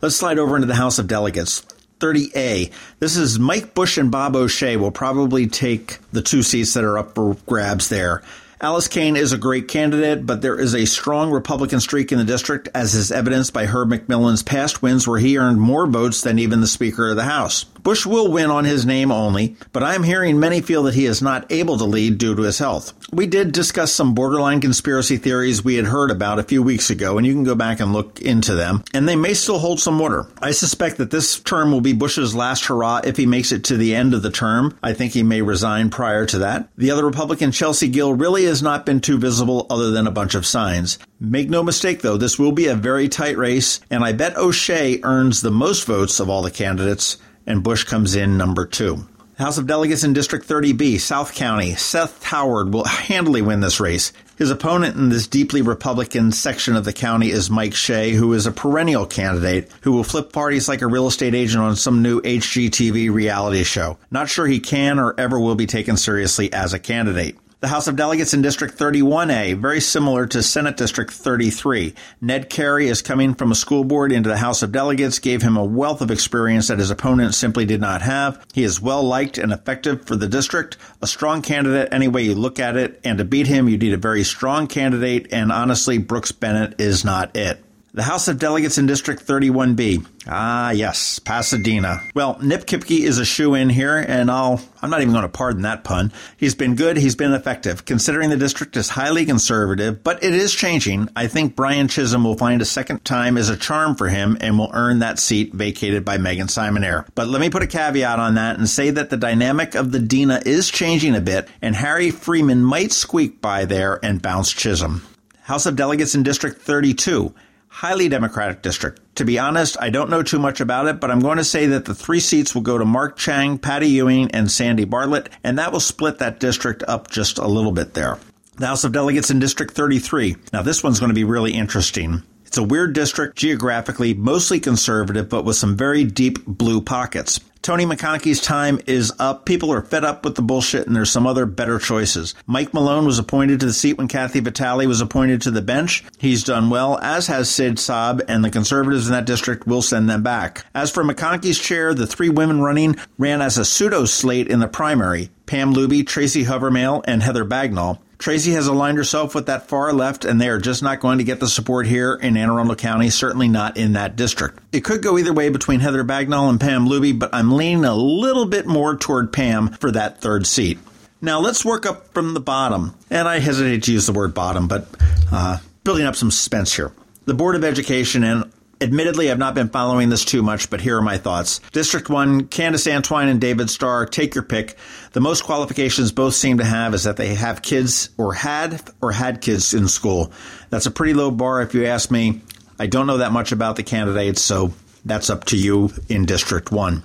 Let's 0.00 0.14
slide 0.14 0.38
over 0.38 0.54
into 0.54 0.68
the 0.68 0.76
House 0.76 1.00
of 1.00 1.08
Delegates. 1.08 1.62
30A. 1.98 2.70
This 3.00 3.16
is 3.16 3.40
Mike 3.40 3.74
Busch 3.74 3.98
and 3.98 4.12
Bob 4.12 4.36
O'Shea 4.36 4.76
will 4.76 4.92
probably 4.92 5.48
take 5.48 5.98
the 6.12 6.22
two 6.22 6.44
seats 6.44 6.74
that 6.74 6.84
are 6.84 6.96
up 6.96 7.16
for 7.16 7.36
grabs 7.46 7.88
there. 7.88 8.22
Alice 8.60 8.88
Cain 8.88 9.14
is 9.14 9.32
a 9.32 9.38
great 9.38 9.68
candidate, 9.68 10.26
but 10.26 10.42
there 10.42 10.58
is 10.58 10.74
a 10.74 10.84
strong 10.84 11.30
Republican 11.30 11.78
streak 11.78 12.10
in 12.10 12.18
the 12.18 12.24
district, 12.24 12.68
as 12.74 12.92
is 12.96 13.12
evidenced 13.12 13.52
by 13.52 13.66
Herb 13.66 13.90
McMillan's 13.90 14.42
past 14.42 14.82
wins 14.82 15.06
where 15.06 15.20
he 15.20 15.38
earned 15.38 15.60
more 15.60 15.86
votes 15.86 16.22
than 16.22 16.40
even 16.40 16.60
the 16.60 16.66
Speaker 16.66 17.08
of 17.10 17.14
the 17.14 17.22
House. 17.22 17.62
Busch 17.62 18.04
will 18.04 18.32
win 18.32 18.50
on 18.50 18.64
his 18.64 18.84
name 18.84 19.12
only, 19.12 19.56
but 19.72 19.84
I'm 19.84 20.02
hearing 20.02 20.40
many 20.40 20.60
feel 20.60 20.82
that 20.82 20.94
he 20.94 21.06
is 21.06 21.22
not 21.22 21.50
able 21.52 21.78
to 21.78 21.84
lead 21.84 22.18
due 22.18 22.34
to 22.34 22.42
his 22.42 22.58
health. 22.58 22.92
We 23.12 23.28
did 23.28 23.52
discuss 23.52 23.92
some 23.92 24.14
borderline 24.14 24.60
conspiracy 24.60 25.18
theories 25.18 25.64
we 25.64 25.76
had 25.76 25.86
heard 25.86 26.10
about 26.10 26.40
a 26.40 26.42
few 26.42 26.60
weeks 26.60 26.90
ago, 26.90 27.16
and 27.16 27.26
you 27.26 27.32
can 27.32 27.44
go 27.44 27.54
back 27.54 27.78
and 27.78 27.92
look 27.92 28.20
into 28.20 28.56
them, 28.56 28.82
and 28.92 29.08
they 29.08 29.14
may 29.14 29.34
still 29.34 29.60
hold 29.60 29.78
some 29.78 30.00
water. 30.00 30.26
I 30.42 30.50
suspect 30.50 30.96
that 30.96 31.12
this 31.12 31.38
term 31.38 31.70
will 31.70 31.80
be 31.80 31.92
Busch's 31.92 32.34
last 32.34 32.64
hurrah 32.64 33.02
if 33.04 33.16
he 33.16 33.24
makes 33.24 33.52
it 33.52 33.64
to 33.64 33.76
the 33.76 33.94
end 33.94 34.14
of 34.14 34.22
the 34.22 34.30
term. 34.30 34.76
I 34.82 34.94
think 34.94 35.12
he 35.12 35.22
may 35.22 35.42
resign 35.42 35.90
prior 35.90 36.26
to 36.26 36.38
that. 36.40 36.68
The 36.76 36.90
other 36.90 37.06
Republican, 37.06 37.52
Chelsea 37.52 37.88
Gill, 37.88 38.12
really 38.12 38.47
has 38.48 38.62
not 38.62 38.84
been 38.84 39.00
too 39.00 39.16
visible 39.16 39.66
other 39.70 39.92
than 39.92 40.06
a 40.06 40.10
bunch 40.10 40.34
of 40.34 40.44
signs. 40.44 40.98
Make 41.20 41.48
no 41.48 41.62
mistake 41.62 42.02
though, 42.02 42.16
this 42.16 42.38
will 42.38 42.52
be 42.52 42.66
a 42.66 42.74
very 42.74 43.08
tight 43.08 43.38
race, 43.38 43.80
and 43.90 44.04
I 44.04 44.12
bet 44.12 44.36
O'Shea 44.36 45.00
earns 45.04 45.40
the 45.40 45.50
most 45.52 45.86
votes 45.86 46.20
of 46.20 46.28
all 46.28 46.42
the 46.42 46.50
candidates 46.50 47.16
and 47.48 47.62
Busch 47.62 47.84
comes 47.84 48.14
in 48.14 48.36
number 48.36 48.66
two. 48.66 49.08
House 49.38 49.56
of 49.56 49.66
Delegates 49.66 50.04
in 50.04 50.12
District 50.12 50.46
30B, 50.46 51.00
South 51.00 51.34
County, 51.34 51.76
Seth 51.76 52.24
Howard 52.24 52.74
will 52.74 52.84
handily 52.84 53.40
win 53.40 53.60
this 53.60 53.80
race. 53.80 54.12
His 54.36 54.50
opponent 54.50 54.96
in 54.96 55.08
this 55.08 55.28
deeply 55.28 55.62
Republican 55.62 56.32
section 56.32 56.76
of 56.76 56.84
the 56.84 56.92
county 56.92 57.30
is 57.30 57.48
Mike 57.48 57.74
Shay, 57.74 58.12
who 58.12 58.32
is 58.32 58.46
a 58.46 58.52
perennial 58.52 59.06
candidate 59.06 59.70
who 59.82 59.92
will 59.92 60.04
flip 60.04 60.32
parties 60.32 60.68
like 60.68 60.82
a 60.82 60.88
real 60.88 61.06
estate 61.06 61.34
agent 61.34 61.62
on 61.62 61.76
some 61.76 62.02
new 62.02 62.20
HGTV 62.20 63.12
reality 63.12 63.62
show. 63.62 63.96
Not 64.10 64.28
sure 64.28 64.46
he 64.46 64.60
can 64.60 64.98
or 64.98 65.14
ever 65.18 65.38
will 65.40 65.54
be 65.54 65.66
taken 65.66 65.96
seriously 65.96 66.52
as 66.52 66.74
a 66.74 66.78
candidate. 66.78 67.38
The 67.60 67.66
House 67.66 67.88
of 67.88 67.96
Delegates 67.96 68.34
in 68.34 68.40
District 68.40 68.78
31A, 68.78 69.60
very 69.60 69.80
similar 69.80 70.28
to 70.28 70.44
Senate 70.44 70.76
District 70.76 71.12
33. 71.12 71.92
Ned 72.20 72.48
Carey 72.48 72.86
is 72.86 73.02
coming 73.02 73.34
from 73.34 73.50
a 73.50 73.56
school 73.56 73.82
board 73.82 74.12
into 74.12 74.28
the 74.28 74.36
House 74.36 74.62
of 74.62 74.70
Delegates, 74.70 75.18
gave 75.18 75.42
him 75.42 75.56
a 75.56 75.64
wealth 75.64 76.00
of 76.00 76.12
experience 76.12 76.68
that 76.68 76.78
his 76.78 76.92
opponent 76.92 77.34
simply 77.34 77.64
did 77.66 77.80
not 77.80 78.00
have. 78.02 78.46
He 78.54 78.62
is 78.62 78.80
well 78.80 79.02
liked 79.02 79.38
and 79.38 79.50
effective 79.50 80.06
for 80.06 80.14
the 80.14 80.28
district, 80.28 80.76
a 81.02 81.08
strong 81.08 81.42
candidate 81.42 81.88
any 81.90 82.06
way 82.06 82.22
you 82.22 82.36
look 82.36 82.60
at 82.60 82.76
it, 82.76 83.00
and 83.02 83.18
to 83.18 83.24
beat 83.24 83.48
him, 83.48 83.68
you 83.68 83.76
need 83.76 83.92
a 83.92 83.96
very 83.96 84.22
strong 84.22 84.68
candidate, 84.68 85.32
and 85.32 85.50
honestly, 85.50 85.98
Brooks 85.98 86.30
Bennett 86.30 86.80
is 86.80 87.04
not 87.04 87.36
it. 87.36 87.64
The 87.94 88.02
House 88.02 88.28
of 88.28 88.38
Delegates 88.38 88.76
in 88.76 88.84
District 88.84 89.26
31B. 89.26 90.06
Ah, 90.26 90.72
yes, 90.72 91.18
Pasadena. 91.20 92.02
Well, 92.14 92.38
Nic 92.42 92.66
Kipke 92.66 93.00
is 93.00 93.16
a 93.16 93.24
shoe 93.24 93.54
in 93.54 93.70
here, 93.70 93.96
and 93.96 94.30
I'll, 94.30 94.60
I'm 94.82 94.90
not 94.90 95.00
even 95.00 95.14
going 95.14 95.22
to 95.22 95.28
pardon 95.30 95.62
that 95.62 95.84
pun. 95.84 96.12
He's 96.36 96.54
been 96.54 96.74
good, 96.74 96.98
he's 96.98 97.16
been 97.16 97.32
effective. 97.32 97.86
Considering 97.86 98.28
the 98.28 98.36
district 98.36 98.76
is 98.76 98.90
highly 98.90 99.24
conservative, 99.24 100.04
but 100.04 100.22
it 100.22 100.34
is 100.34 100.54
changing, 100.54 101.08
I 101.16 101.28
think 101.28 101.56
Brian 101.56 101.88
Chisholm 101.88 102.24
will 102.24 102.36
find 102.36 102.60
a 102.60 102.66
second 102.66 103.06
time 103.06 103.38
is 103.38 103.48
a 103.48 103.56
charm 103.56 103.96
for 103.96 104.08
him 104.08 104.36
and 104.42 104.58
will 104.58 104.70
earn 104.74 104.98
that 104.98 105.18
seat 105.18 105.54
vacated 105.54 106.04
by 106.04 106.18
Meagan 106.18 106.48
Simonaire. 106.48 107.06
But 107.14 107.28
let 107.28 107.40
me 107.40 107.48
put 107.48 107.62
a 107.62 107.66
caveat 107.66 108.18
on 108.18 108.34
that 108.34 108.58
and 108.58 108.68
say 108.68 108.90
that 108.90 109.08
the 109.08 109.16
dynamic 109.16 109.74
of 109.74 109.92
the 109.92 109.98
Dina 109.98 110.42
is 110.44 110.68
changing 110.68 111.16
a 111.16 111.22
bit, 111.22 111.48
and 111.62 111.74
Harry 111.74 112.10
Freeman 112.10 112.62
might 112.62 112.92
squeak 112.92 113.40
by 113.40 113.64
there 113.64 113.98
and 114.04 114.20
bounce 114.20 114.52
Chisholm. 114.52 115.06
House 115.44 115.64
of 115.64 115.76
Delegates 115.76 116.14
in 116.14 116.22
District 116.22 116.60
32 116.60 117.34
highly 117.78 118.08
Democratic 118.08 118.60
district. 118.60 119.00
To 119.14 119.24
be 119.24 119.38
honest, 119.38 119.76
I 119.80 119.90
don't 119.90 120.10
know 120.10 120.24
too 120.24 120.40
much 120.40 120.60
about 120.60 120.88
it, 120.88 120.98
but 120.98 121.12
I'm 121.12 121.20
going 121.20 121.38
to 121.38 121.44
say 121.44 121.66
that 121.66 121.84
the 121.84 121.94
three 121.94 122.18
seats 122.18 122.52
will 122.52 122.62
go 122.62 122.76
to 122.76 122.84
Mark 122.84 123.16
Chang, 123.16 123.56
Patty 123.56 123.86
Ewing, 123.90 124.32
and 124.32 124.50
Sandy 124.50 124.84
Bartlett, 124.84 125.28
and 125.44 125.60
that 125.60 125.70
will 125.70 125.78
split 125.78 126.18
that 126.18 126.40
district 126.40 126.82
up 126.88 127.08
just 127.08 127.38
a 127.38 127.46
little 127.46 127.70
bit 127.70 127.94
there. 127.94 128.18
The 128.56 128.66
House 128.66 128.82
of 128.82 128.90
Delegates 128.90 129.30
in 129.30 129.38
District 129.38 129.72
33. 129.72 130.34
Now, 130.52 130.62
this 130.62 130.82
one's 130.82 130.98
going 130.98 131.10
to 131.10 131.14
be 131.14 131.22
really 131.22 131.52
interesting. 131.52 132.24
It's 132.46 132.58
a 132.58 132.64
weird 132.64 132.94
district 132.94 133.36
geographically, 133.36 134.12
mostly 134.12 134.58
conservative, 134.58 135.28
but 135.28 135.44
with 135.44 135.54
some 135.54 135.76
very 135.76 136.02
deep 136.02 136.44
blue 136.46 136.80
pockets. 136.80 137.38
Tony 137.62 137.84
McConkey's 137.84 138.40
time 138.40 138.80
is 138.86 139.12
up. 139.18 139.44
People 139.44 139.72
are 139.72 139.82
fed 139.82 140.04
up 140.04 140.24
with 140.24 140.36
the 140.36 140.42
bullshit, 140.42 140.86
and 140.86 140.94
there's 140.94 141.10
some 141.10 141.26
other 141.26 141.44
better 141.44 141.78
choices. 141.78 142.34
Mike 142.46 142.72
Malone 142.72 143.04
was 143.04 143.18
appointed 143.18 143.60
to 143.60 143.66
the 143.66 143.72
seat 143.72 143.98
when 143.98 144.08
Kathy 144.08 144.40
Vitale 144.40 144.86
was 144.86 145.00
appointed 145.00 145.42
to 145.42 145.50
the 145.50 145.60
bench. 145.60 146.04
He's 146.18 146.44
done 146.44 146.70
well, 146.70 146.98
as 146.98 147.26
has 147.26 147.50
Sid 147.50 147.76
Saab, 147.76 148.22
and 148.28 148.44
the 148.44 148.50
conservatives 148.50 149.06
in 149.06 149.12
that 149.12 149.26
district 149.26 149.66
will 149.66 149.82
send 149.82 150.08
them 150.08 150.22
back. 150.22 150.64
As 150.74 150.90
for 150.90 151.04
McConkey's 151.04 151.58
chair, 151.58 151.94
the 151.94 152.06
three 152.06 152.28
women 152.28 152.60
running 152.60 152.96
ran 153.18 153.42
as 153.42 153.58
a 153.58 153.64
pseudo 153.64 154.04
slate 154.04 154.48
in 154.48 154.60
the 154.60 154.68
primary. 154.68 155.30
Pam 155.46 155.74
Luby, 155.74 156.06
Tracie 156.06 156.44
Hovermale, 156.44 157.02
and 157.06 157.22
Heather 157.22 157.44
Bagnall. 157.44 157.98
Tracie 158.18 158.52
has 158.52 158.66
aligned 158.66 158.98
herself 158.98 159.34
with 159.34 159.46
that 159.46 159.68
far 159.68 159.92
left, 159.92 160.24
and 160.24 160.40
they 160.40 160.48
are 160.48 160.58
just 160.58 160.82
not 160.82 160.98
going 160.98 161.18
to 161.18 161.24
get 161.24 161.38
the 161.38 161.48
support 161.48 161.86
here 161.86 162.14
in 162.14 162.36
Anne 162.36 162.50
Arundel 162.50 162.74
County, 162.74 163.10
certainly 163.10 163.46
not 163.46 163.76
in 163.76 163.92
that 163.92 164.16
district. 164.16 164.58
It 164.72 164.82
could 164.82 165.02
go 165.02 165.18
either 165.18 165.32
way 165.32 165.48
between 165.50 165.78
Heather 165.80 166.04
Bagnall 166.04 166.50
and 166.50 166.60
Pam 166.60 166.88
Luby, 166.88 167.16
but 167.16 167.30
I'm 167.32 167.52
leaning 167.52 167.84
a 167.84 167.94
little 167.94 168.46
bit 168.46 168.66
more 168.66 168.96
toward 168.96 169.32
Pam 169.32 169.68
for 169.68 169.92
that 169.92 170.20
third 170.20 170.46
seat. 170.46 170.78
Now 171.20 171.38
let's 171.40 171.64
work 171.64 171.86
up 171.86 172.12
from 172.12 172.34
the 172.34 172.40
bottom, 172.40 172.94
and 173.08 173.28
I 173.28 173.38
hesitate 173.38 173.84
to 173.84 173.92
use 173.92 174.06
the 174.06 174.12
word 174.12 174.34
bottom, 174.34 174.66
but 174.66 174.88
uh, 175.32 175.58
building 175.84 176.04
up 176.04 176.16
some 176.16 176.30
suspense 176.30 176.74
here. 176.74 176.92
The 177.24 177.34
Board 177.34 177.54
of 177.54 177.64
Education 177.64 178.24
and 178.24 178.50
Admittedly, 178.80 179.30
I've 179.30 179.38
not 179.38 179.54
been 179.54 179.70
following 179.70 180.08
this 180.08 180.24
too 180.24 180.42
much, 180.42 180.70
but 180.70 180.80
here 180.80 180.98
are 180.98 181.02
my 181.02 181.18
thoughts. 181.18 181.60
District 181.72 182.08
1, 182.08 182.46
Candace 182.46 182.86
Antwine 182.86 183.28
and 183.28 183.40
David 183.40 183.70
Starr, 183.70 184.06
take 184.06 184.36
your 184.36 184.44
pick. 184.44 184.76
The 185.12 185.20
most 185.20 185.42
qualifications 185.42 186.12
both 186.12 186.34
seem 186.34 186.58
to 186.58 186.64
have 186.64 186.94
is 186.94 187.02
that 187.02 187.16
they 187.16 187.34
have 187.34 187.62
kids 187.62 188.10
or 188.16 188.34
had 188.34 188.80
or 189.02 189.10
had 189.10 189.40
kids 189.40 189.74
in 189.74 189.88
school. 189.88 190.32
That's 190.70 190.86
a 190.86 190.92
pretty 190.92 191.14
low 191.14 191.32
bar 191.32 191.60
if 191.62 191.74
you 191.74 191.86
ask 191.86 192.10
me. 192.10 192.40
I 192.78 192.86
don't 192.86 193.08
know 193.08 193.18
that 193.18 193.32
much 193.32 193.50
about 193.50 193.74
the 193.74 193.82
candidates, 193.82 194.42
so 194.42 194.72
that's 195.04 195.28
up 195.30 195.44
to 195.46 195.56
you 195.56 195.90
in 196.08 196.24
District 196.24 196.70
1. 196.70 197.02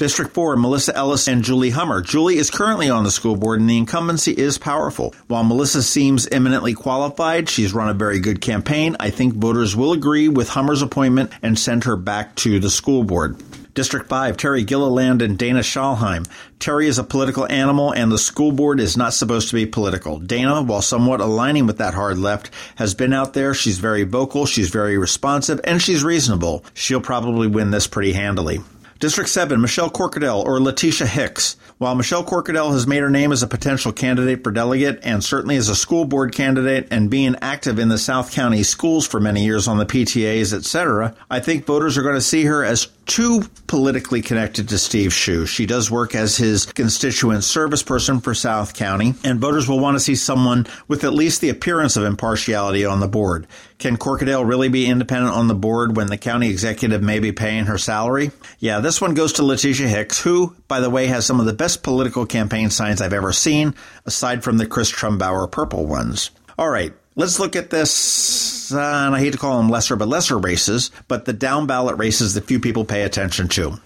District 0.00 0.32
4, 0.32 0.56
Melissa 0.56 0.96
Ellis 0.96 1.28
and 1.28 1.44
Julie 1.44 1.68
Hummer. 1.68 2.00
Julie 2.00 2.38
is 2.38 2.50
currently 2.50 2.88
on 2.88 3.04
the 3.04 3.10
school 3.10 3.36
board 3.36 3.60
and 3.60 3.68
the 3.68 3.76
incumbency 3.76 4.32
is 4.32 4.56
powerful. 4.56 5.14
While 5.26 5.44
Melissa 5.44 5.82
seems 5.82 6.26
eminently 6.28 6.72
qualified, 6.72 7.50
she's 7.50 7.74
run 7.74 7.90
a 7.90 7.92
very 7.92 8.18
good 8.18 8.40
campaign. 8.40 8.96
I 8.98 9.10
think 9.10 9.34
voters 9.34 9.76
will 9.76 9.92
agree 9.92 10.30
with 10.30 10.48
Hummer's 10.48 10.80
appointment 10.80 11.32
and 11.42 11.58
send 11.58 11.84
her 11.84 11.96
back 11.96 12.34
to 12.36 12.58
the 12.58 12.70
school 12.70 13.04
board. 13.04 13.36
District 13.74 14.08
5, 14.08 14.38
Terry 14.38 14.64
Gilleland 14.64 15.20
and 15.20 15.36
Dana 15.36 15.60
Schallheim. 15.60 16.26
Terry 16.58 16.88
is 16.88 16.98
a 16.98 17.04
political 17.04 17.46
animal, 17.52 17.92
and 17.92 18.10
the 18.10 18.16
school 18.16 18.52
board 18.52 18.80
is 18.80 18.96
not 18.96 19.12
supposed 19.12 19.50
to 19.50 19.54
be 19.54 19.66
political. 19.66 20.18
Dana, 20.18 20.62
while 20.62 20.80
somewhat 20.80 21.20
aligning 21.20 21.66
with 21.66 21.76
that 21.76 21.92
hard 21.92 22.16
left, 22.16 22.50
has 22.76 22.94
been 22.94 23.12
out 23.12 23.34
there. 23.34 23.52
She's 23.52 23.78
very 23.78 24.04
vocal, 24.04 24.46
she's 24.46 24.70
very 24.70 24.96
responsive, 24.96 25.60
and 25.62 25.82
she's 25.82 26.02
reasonable. 26.02 26.64
She'll 26.72 27.02
probably 27.02 27.48
win 27.48 27.70
this 27.70 27.86
pretty 27.86 28.12
handily. 28.12 28.60
District 29.00 29.30
7, 29.30 29.58
Michelle 29.58 29.88
Corkadel 29.88 30.44
or 30.44 30.58
Latecia 30.58 31.06
Hicks. 31.06 31.56
While 31.78 31.94
Michelle 31.94 32.22
Corkadel 32.22 32.72
has 32.72 32.86
made 32.86 33.00
her 33.00 33.08
name 33.08 33.32
as 33.32 33.42
a 33.42 33.46
potential 33.46 33.92
candidate 33.92 34.44
for 34.44 34.50
delegate 34.50 35.00
and 35.02 35.24
certainly 35.24 35.56
as 35.56 35.70
a 35.70 35.74
school 35.74 36.04
board 36.04 36.34
candidate 36.34 36.88
and 36.90 37.08
being 37.08 37.34
active 37.40 37.78
in 37.78 37.88
the 37.88 37.96
South 37.96 38.30
County 38.30 38.62
schools 38.62 39.06
for 39.06 39.18
many 39.18 39.42
years 39.42 39.66
on 39.66 39.78
the 39.78 39.86
PTAs, 39.86 40.52
etc., 40.52 41.14
I 41.30 41.40
think 41.40 41.64
voters 41.64 41.96
are 41.96 42.02
going 42.02 42.16
to 42.16 42.20
see 42.20 42.44
her 42.44 42.62
as 42.62 42.88
too 43.06 43.44
politically 43.66 44.20
connected 44.20 44.68
to 44.68 44.78
Steve 44.78 45.12
Schuh. 45.12 45.48
She 45.48 45.64
does 45.64 45.90
work 45.90 46.14
as 46.14 46.36
his 46.36 46.66
constituent 46.66 47.42
service 47.42 47.82
person 47.82 48.20
for 48.20 48.34
South 48.34 48.74
County, 48.74 49.14
and 49.24 49.40
voters 49.40 49.66
will 49.66 49.80
want 49.80 49.94
to 49.96 50.00
see 50.00 50.14
someone 50.14 50.66
with 50.88 51.04
at 51.04 51.14
least 51.14 51.40
the 51.40 51.48
appearance 51.48 51.96
of 51.96 52.04
impartiality 52.04 52.84
on 52.84 53.00
the 53.00 53.08
board. 53.08 53.46
Can 53.80 53.96
Corkadel 53.96 54.46
really 54.46 54.68
be 54.68 54.86
independent 54.86 55.34
on 55.34 55.48
the 55.48 55.54
board 55.54 55.96
when 55.96 56.08
the 56.08 56.18
county 56.18 56.50
executive 56.50 57.02
may 57.02 57.18
be 57.18 57.32
paying 57.32 57.64
her 57.64 57.78
salary? 57.78 58.30
Yeah, 58.58 58.80
this 58.80 59.00
one 59.00 59.14
goes 59.14 59.32
to 59.34 59.42
Latecia 59.42 59.88
Hicks, 59.88 60.20
who, 60.20 60.54
by 60.68 60.80
the 60.80 60.90
way, 60.90 61.06
has 61.06 61.24
some 61.24 61.40
of 61.40 61.46
the 61.46 61.54
best 61.54 61.82
political 61.82 62.26
campaign 62.26 62.68
signs 62.68 63.00
I've 63.00 63.14
ever 63.14 63.32
seen, 63.32 63.74
aside 64.04 64.44
from 64.44 64.58
the 64.58 64.66
Chris 64.66 64.92
Trumbauer 64.92 65.50
purple 65.50 65.86
ones. 65.86 66.30
All 66.58 66.68
right, 66.68 66.92
let's 67.16 67.40
look 67.40 67.56
at 67.56 67.70
this, 67.70 68.70
uh, 68.70 68.78
and 68.78 69.14
I 69.14 69.18
hate 69.18 69.32
to 69.32 69.38
call 69.38 69.56
them 69.56 69.70
lesser, 69.70 69.96
but 69.96 70.08
lesser 70.08 70.36
races, 70.36 70.90
but 71.08 71.24
the 71.24 71.32
down 71.32 71.66
ballot 71.66 71.96
races 71.96 72.34
that 72.34 72.44
few 72.44 72.60
people 72.60 72.84
pay 72.84 73.04
attention 73.04 73.48
to. 73.48 73.80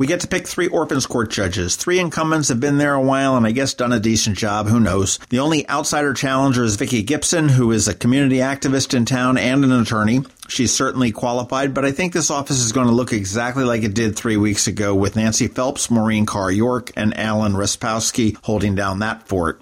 We 0.00 0.06
get 0.06 0.20
to 0.20 0.28
pick 0.28 0.48
three 0.48 0.66
Orphans 0.66 1.04
Court 1.04 1.30
judges. 1.30 1.76
Three 1.76 1.98
incumbents 1.98 2.48
have 2.48 2.58
been 2.58 2.78
there 2.78 2.94
a 2.94 3.02
while 3.02 3.36
and 3.36 3.46
I 3.46 3.50
guess 3.50 3.74
done 3.74 3.92
a 3.92 4.00
decent 4.00 4.38
job. 4.38 4.66
Who 4.66 4.80
knows? 4.80 5.18
The 5.28 5.40
only 5.40 5.68
outsider 5.68 6.14
challenger 6.14 6.64
is 6.64 6.76
Vicki 6.76 7.02
Gibson, 7.02 7.50
who 7.50 7.70
is 7.70 7.86
a 7.86 7.92
community 7.92 8.36
activist 8.36 8.94
in 8.94 9.04
town 9.04 9.36
and 9.36 9.62
an 9.62 9.72
attorney. 9.72 10.22
She's 10.48 10.72
certainly 10.72 11.12
qualified, 11.12 11.74
but 11.74 11.84
I 11.84 11.92
think 11.92 12.14
this 12.14 12.30
office 12.30 12.60
is 12.60 12.72
going 12.72 12.86
to 12.86 12.94
look 12.94 13.12
exactly 13.12 13.62
like 13.62 13.82
it 13.82 13.92
did 13.92 14.16
three 14.16 14.38
weeks 14.38 14.66
ago 14.66 14.94
with 14.94 15.16
Nancy 15.16 15.48
Phelps, 15.48 15.90
Maureen 15.90 16.24
Carr 16.24 16.50
York, 16.50 16.92
and 16.96 17.14
Alan 17.14 17.52
Rzepkowski 17.52 18.38
holding 18.42 18.74
down 18.74 19.00
that 19.00 19.28
fort. 19.28 19.60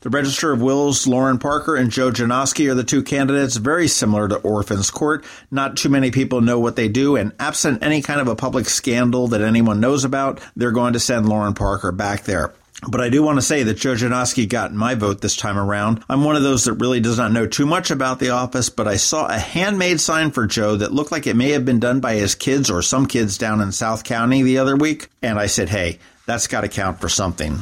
The 0.00 0.10
Register 0.10 0.52
of 0.52 0.62
Wills, 0.62 1.08
Lauren 1.08 1.38
Parker, 1.38 1.74
and 1.74 1.90
Joe 1.90 2.12
Janoski 2.12 2.70
are 2.70 2.74
the 2.74 2.84
two 2.84 3.02
candidates, 3.02 3.56
very 3.56 3.88
similar 3.88 4.28
to 4.28 4.36
Orphans 4.36 4.92
Court. 4.92 5.24
Not 5.50 5.76
too 5.76 5.88
many 5.88 6.12
people 6.12 6.40
know 6.40 6.60
what 6.60 6.76
they 6.76 6.86
do, 6.86 7.16
and 7.16 7.32
absent 7.40 7.82
any 7.82 8.00
kind 8.00 8.20
of 8.20 8.28
a 8.28 8.36
public 8.36 8.68
scandal 8.68 9.26
that 9.28 9.40
anyone 9.40 9.80
knows 9.80 10.04
about, 10.04 10.40
they're 10.54 10.70
going 10.70 10.92
to 10.92 11.00
send 11.00 11.28
Lauren 11.28 11.54
Parker 11.54 11.90
back 11.90 12.22
there. 12.22 12.54
But 12.88 13.00
I 13.00 13.08
do 13.08 13.24
want 13.24 13.38
to 13.38 13.42
say 13.42 13.64
that 13.64 13.74
Joe 13.74 13.94
Janoski 13.94 14.48
got 14.48 14.72
my 14.72 14.94
vote 14.94 15.20
this 15.20 15.34
time 15.34 15.58
around. 15.58 16.04
I'm 16.08 16.22
one 16.22 16.36
of 16.36 16.44
those 16.44 16.66
that 16.66 16.74
really 16.74 17.00
does 17.00 17.18
not 17.18 17.32
know 17.32 17.48
too 17.48 17.66
much 17.66 17.90
about 17.90 18.20
the 18.20 18.30
office, 18.30 18.70
but 18.70 18.86
I 18.86 18.94
saw 18.94 19.26
a 19.26 19.36
handmade 19.36 20.00
sign 20.00 20.30
for 20.30 20.46
Joe 20.46 20.76
that 20.76 20.92
looked 20.92 21.10
like 21.10 21.26
it 21.26 21.34
may 21.34 21.50
have 21.50 21.64
been 21.64 21.80
done 21.80 21.98
by 21.98 22.14
his 22.14 22.36
kids 22.36 22.70
or 22.70 22.82
some 22.82 23.06
kids 23.06 23.36
down 23.36 23.60
in 23.60 23.72
South 23.72 24.04
County 24.04 24.44
the 24.44 24.58
other 24.58 24.76
week. 24.76 25.08
And 25.22 25.40
I 25.40 25.46
said, 25.46 25.68
hey, 25.68 25.98
that's 26.24 26.46
got 26.46 26.60
to 26.60 26.68
count 26.68 27.00
for 27.00 27.08
something. 27.08 27.58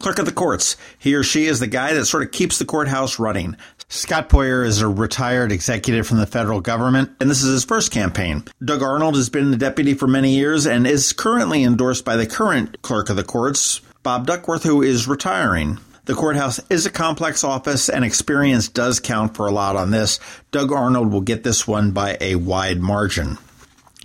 Clerk 0.00 0.18
of 0.18 0.24
the 0.24 0.32
courts. 0.32 0.76
He 0.98 1.14
or 1.14 1.22
she 1.22 1.44
is 1.44 1.60
the 1.60 1.66
guy 1.66 1.92
that 1.92 2.06
sort 2.06 2.22
of 2.22 2.32
keeps 2.32 2.58
the 2.58 2.64
courthouse 2.64 3.18
running. 3.18 3.54
Scott 3.90 4.30
Poyer 4.30 4.64
is 4.64 4.80
a 4.80 4.88
retired 4.88 5.52
executive 5.52 6.06
from 6.06 6.16
the 6.16 6.26
federal 6.26 6.62
government, 6.62 7.10
and 7.20 7.30
this 7.30 7.42
is 7.42 7.52
his 7.52 7.64
first 7.64 7.92
campaign. 7.92 8.44
Doug 8.64 8.82
Arnold 8.82 9.16
has 9.16 9.28
been 9.28 9.50
the 9.50 9.58
deputy 9.58 9.92
for 9.92 10.06
many 10.06 10.34
years 10.36 10.66
and 10.66 10.86
is 10.86 11.12
currently 11.12 11.64
endorsed 11.64 12.04
by 12.04 12.16
the 12.16 12.26
current 12.26 12.80
clerk 12.80 13.10
of 13.10 13.16
the 13.16 13.24
courts, 13.24 13.82
Bob 14.02 14.26
Duckworth, 14.26 14.62
who 14.62 14.80
is 14.80 15.06
retiring. 15.06 15.78
The 16.06 16.14
courthouse 16.14 16.60
is 16.70 16.86
a 16.86 16.90
complex 16.90 17.44
office, 17.44 17.90
and 17.90 18.02
experience 18.02 18.68
does 18.68 19.00
count 19.00 19.36
for 19.36 19.46
a 19.46 19.52
lot 19.52 19.76
on 19.76 19.90
this. 19.90 20.18
Doug 20.50 20.72
Arnold 20.72 21.12
will 21.12 21.20
get 21.20 21.44
this 21.44 21.68
one 21.68 21.90
by 21.90 22.16
a 22.22 22.36
wide 22.36 22.80
margin. 22.80 23.36